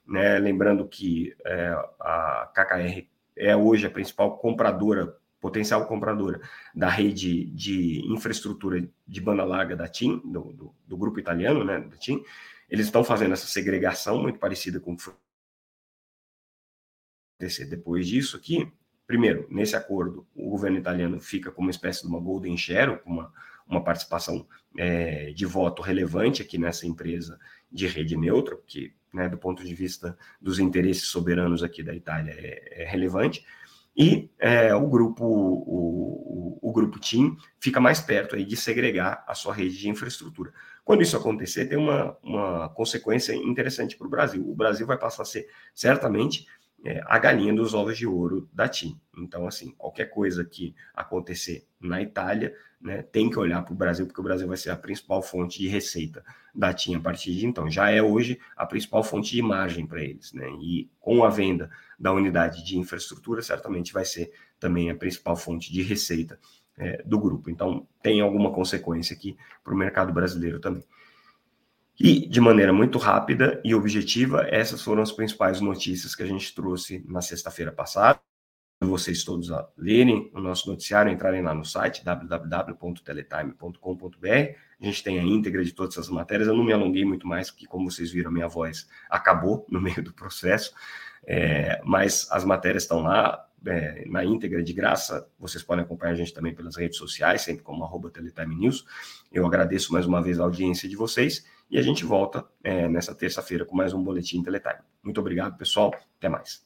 Né? 0.05 0.37
Lembrando 0.39 0.85
que 0.87 1.33
é, 1.45 1.73
a 1.99 2.51
KKR 2.53 3.07
é 3.37 3.55
hoje 3.55 3.87
a 3.87 3.89
principal 3.89 4.37
compradora, 4.37 5.17
potencial 5.39 5.87
compradora 5.87 6.41
da 6.75 6.89
rede 6.89 7.45
de 7.51 8.01
infraestrutura 8.11 8.85
de 9.07 9.21
banda 9.21 9.45
larga 9.45 9.75
da 9.75 9.87
TIM, 9.87 10.21
do, 10.25 10.51
do, 10.51 10.75
do 10.85 10.97
grupo 10.97 11.17
italiano, 11.17 11.63
né, 11.63 11.79
da 11.79 11.95
TIM. 11.95 12.21
Eles 12.69 12.87
estão 12.87 13.05
fazendo 13.05 13.33
essa 13.33 13.47
segregação 13.47 14.21
muito 14.21 14.37
parecida 14.37 14.79
com 14.81 14.93
o 14.93 14.97
que 14.97 15.03
foi 15.03 15.13
depois 17.67 18.07
disso 18.07 18.37
aqui, 18.37 18.71
Primeiro, 19.11 19.45
nesse 19.49 19.75
acordo, 19.75 20.25
o 20.33 20.49
governo 20.49 20.77
italiano 20.77 21.19
fica 21.19 21.51
com 21.51 21.61
uma 21.61 21.69
espécie 21.69 22.01
de 22.01 22.07
uma 22.07 22.17
golden 22.17 22.55
share, 22.55 23.01
uma, 23.05 23.29
uma 23.67 23.83
participação 23.83 24.47
é, 24.77 25.33
de 25.33 25.45
voto 25.45 25.81
relevante 25.81 26.41
aqui 26.41 26.57
nessa 26.57 26.87
empresa 26.87 27.37
de 27.69 27.87
rede 27.87 28.15
neutra, 28.15 28.57
que, 28.65 28.93
né, 29.13 29.27
do 29.27 29.37
ponto 29.37 29.65
de 29.65 29.75
vista 29.75 30.17
dos 30.41 30.59
interesses 30.59 31.09
soberanos 31.09 31.61
aqui 31.61 31.83
da 31.83 31.93
Itália, 31.93 32.31
é, 32.31 32.83
é 32.83 32.85
relevante. 32.85 33.45
E 33.93 34.29
é, 34.39 34.73
o 34.73 34.87
grupo 34.87 35.25
o, 35.25 36.59
o, 36.61 36.69
o, 36.69 36.71
grupo 36.71 36.97
TIM 36.97 37.35
fica 37.59 37.81
mais 37.81 37.99
perto 37.99 38.37
aí 38.37 38.45
de 38.45 38.55
segregar 38.55 39.25
a 39.27 39.35
sua 39.35 39.53
rede 39.53 39.77
de 39.77 39.89
infraestrutura. 39.89 40.53
Quando 40.85 41.01
isso 41.01 41.17
acontecer, 41.17 41.65
tem 41.65 41.77
uma, 41.77 42.17
uma 42.23 42.69
consequência 42.69 43.35
interessante 43.35 43.97
para 43.97 44.07
o 44.07 44.09
Brasil. 44.09 44.49
O 44.49 44.55
Brasil 44.55 44.87
vai 44.87 44.97
passar 44.97 45.23
a 45.23 45.25
ser 45.25 45.49
certamente 45.75 46.47
é, 46.83 47.01
a 47.05 47.19
galinha 47.19 47.53
dos 47.53 47.73
ovos 47.73 47.97
de 47.97 48.07
ouro 48.07 48.49
da 48.51 48.67
TIM. 48.67 48.99
Então, 49.17 49.47
assim, 49.47 49.71
qualquer 49.77 50.05
coisa 50.05 50.43
que 50.43 50.75
acontecer 50.93 51.65
na 51.79 52.01
Itália, 52.01 52.55
né, 52.79 53.03
tem 53.03 53.29
que 53.29 53.37
olhar 53.37 53.61
para 53.63 53.73
o 53.73 53.77
Brasil, 53.77 54.07
porque 54.07 54.19
o 54.19 54.23
Brasil 54.23 54.47
vai 54.47 54.57
ser 54.57 54.71
a 54.71 54.75
principal 54.75 55.21
fonte 55.21 55.59
de 55.59 55.67
receita 55.67 56.23
da 56.53 56.73
TIM 56.73 56.95
a 56.95 56.99
partir 56.99 57.35
de 57.35 57.45
então. 57.45 57.69
Já 57.69 57.91
é 57.91 58.01
hoje 58.01 58.39
a 58.55 58.65
principal 58.65 59.03
fonte 59.03 59.31
de 59.35 59.41
margem 59.41 59.85
para 59.85 60.01
eles, 60.01 60.33
né? 60.33 60.49
E 60.61 60.89
com 60.99 61.23
a 61.23 61.29
venda 61.29 61.69
da 61.99 62.11
unidade 62.11 62.63
de 62.63 62.77
infraestrutura, 62.77 63.41
certamente 63.41 63.93
vai 63.93 64.05
ser 64.05 64.31
também 64.59 64.89
a 64.89 64.95
principal 64.95 65.35
fonte 65.35 65.71
de 65.71 65.83
receita 65.83 66.39
é, 66.77 67.03
do 67.03 67.19
grupo. 67.19 67.49
Então, 67.49 67.87
tem 68.01 68.21
alguma 68.21 68.51
consequência 68.51 69.15
aqui 69.15 69.37
para 69.63 69.73
o 69.73 69.77
mercado 69.77 70.11
brasileiro 70.11 70.59
também. 70.59 70.83
E, 72.03 72.27
de 72.27 72.41
maneira 72.41 72.73
muito 72.73 72.97
rápida 72.97 73.61
e 73.63 73.75
objetiva, 73.75 74.47
essas 74.49 74.81
foram 74.81 75.03
as 75.03 75.11
principais 75.11 75.61
notícias 75.61 76.15
que 76.15 76.23
a 76.23 76.25
gente 76.25 76.55
trouxe 76.55 77.05
na 77.07 77.21
sexta-feira 77.21 77.71
passada. 77.71 78.19
Vocês 78.81 79.23
todos 79.23 79.51
a 79.51 79.69
lerem 79.77 80.31
o 80.33 80.41
nosso 80.41 80.67
noticiário, 80.67 81.11
entrarem 81.11 81.43
lá 81.43 81.53
no 81.53 81.63
site 81.63 82.03
www.teletime.com.br. 82.03 84.27
A 84.27 84.83
gente 84.83 85.03
tem 85.03 85.19
a 85.19 85.21
íntegra 85.21 85.63
de 85.63 85.73
todas 85.73 85.93
essas 85.93 86.09
matérias. 86.09 86.47
Eu 86.47 86.55
não 86.55 86.63
me 86.63 86.73
alonguei 86.73 87.05
muito 87.05 87.27
mais, 87.27 87.51
porque, 87.51 87.67
como 87.67 87.91
vocês 87.91 88.09
viram, 88.09 88.31
minha 88.31 88.47
voz 88.47 88.89
acabou 89.07 89.67
no 89.69 89.79
meio 89.79 90.01
do 90.01 90.11
processo. 90.11 90.73
É, 91.27 91.79
mas 91.85 92.27
as 92.31 92.43
matérias 92.43 92.81
estão 92.81 93.03
lá 93.03 93.47
é, 93.63 94.05
na 94.07 94.25
íntegra, 94.25 94.63
de 94.63 94.73
graça. 94.73 95.29
Vocês 95.37 95.63
podem 95.63 95.85
acompanhar 95.85 96.13
a 96.13 96.15
gente 96.15 96.33
também 96.33 96.55
pelas 96.55 96.75
redes 96.75 96.97
sociais, 96.97 97.43
sempre 97.43 97.61
como 97.61 97.83
arroba 97.83 98.09
Teletime 98.09 98.55
News. 98.55 98.87
Eu 99.31 99.45
agradeço 99.45 99.93
mais 99.93 100.07
uma 100.07 100.19
vez 100.19 100.39
a 100.39 100.43
audiência 100.43 100.89
de 100.89 100.95
vocês 100.95 101.45
e 101.71 101.79
a 101.79 101.81
gente 101.81 102.03
volta 102.03 102.45
é, 102.61 102.87
nessa 102.89 103.15
terça-feira 103.15 103.65
com 103.65 103.75
mais 103.75 103.93
um 103.93 104.03
Boletim 104.03 104.43
Teletime. 104.43 104.81
Muito 105.01 105.21
obrigado, 105.21 105.57
pessoal. 105.57 105.91
Até 106.17 106.27
mais. 106.27 106.61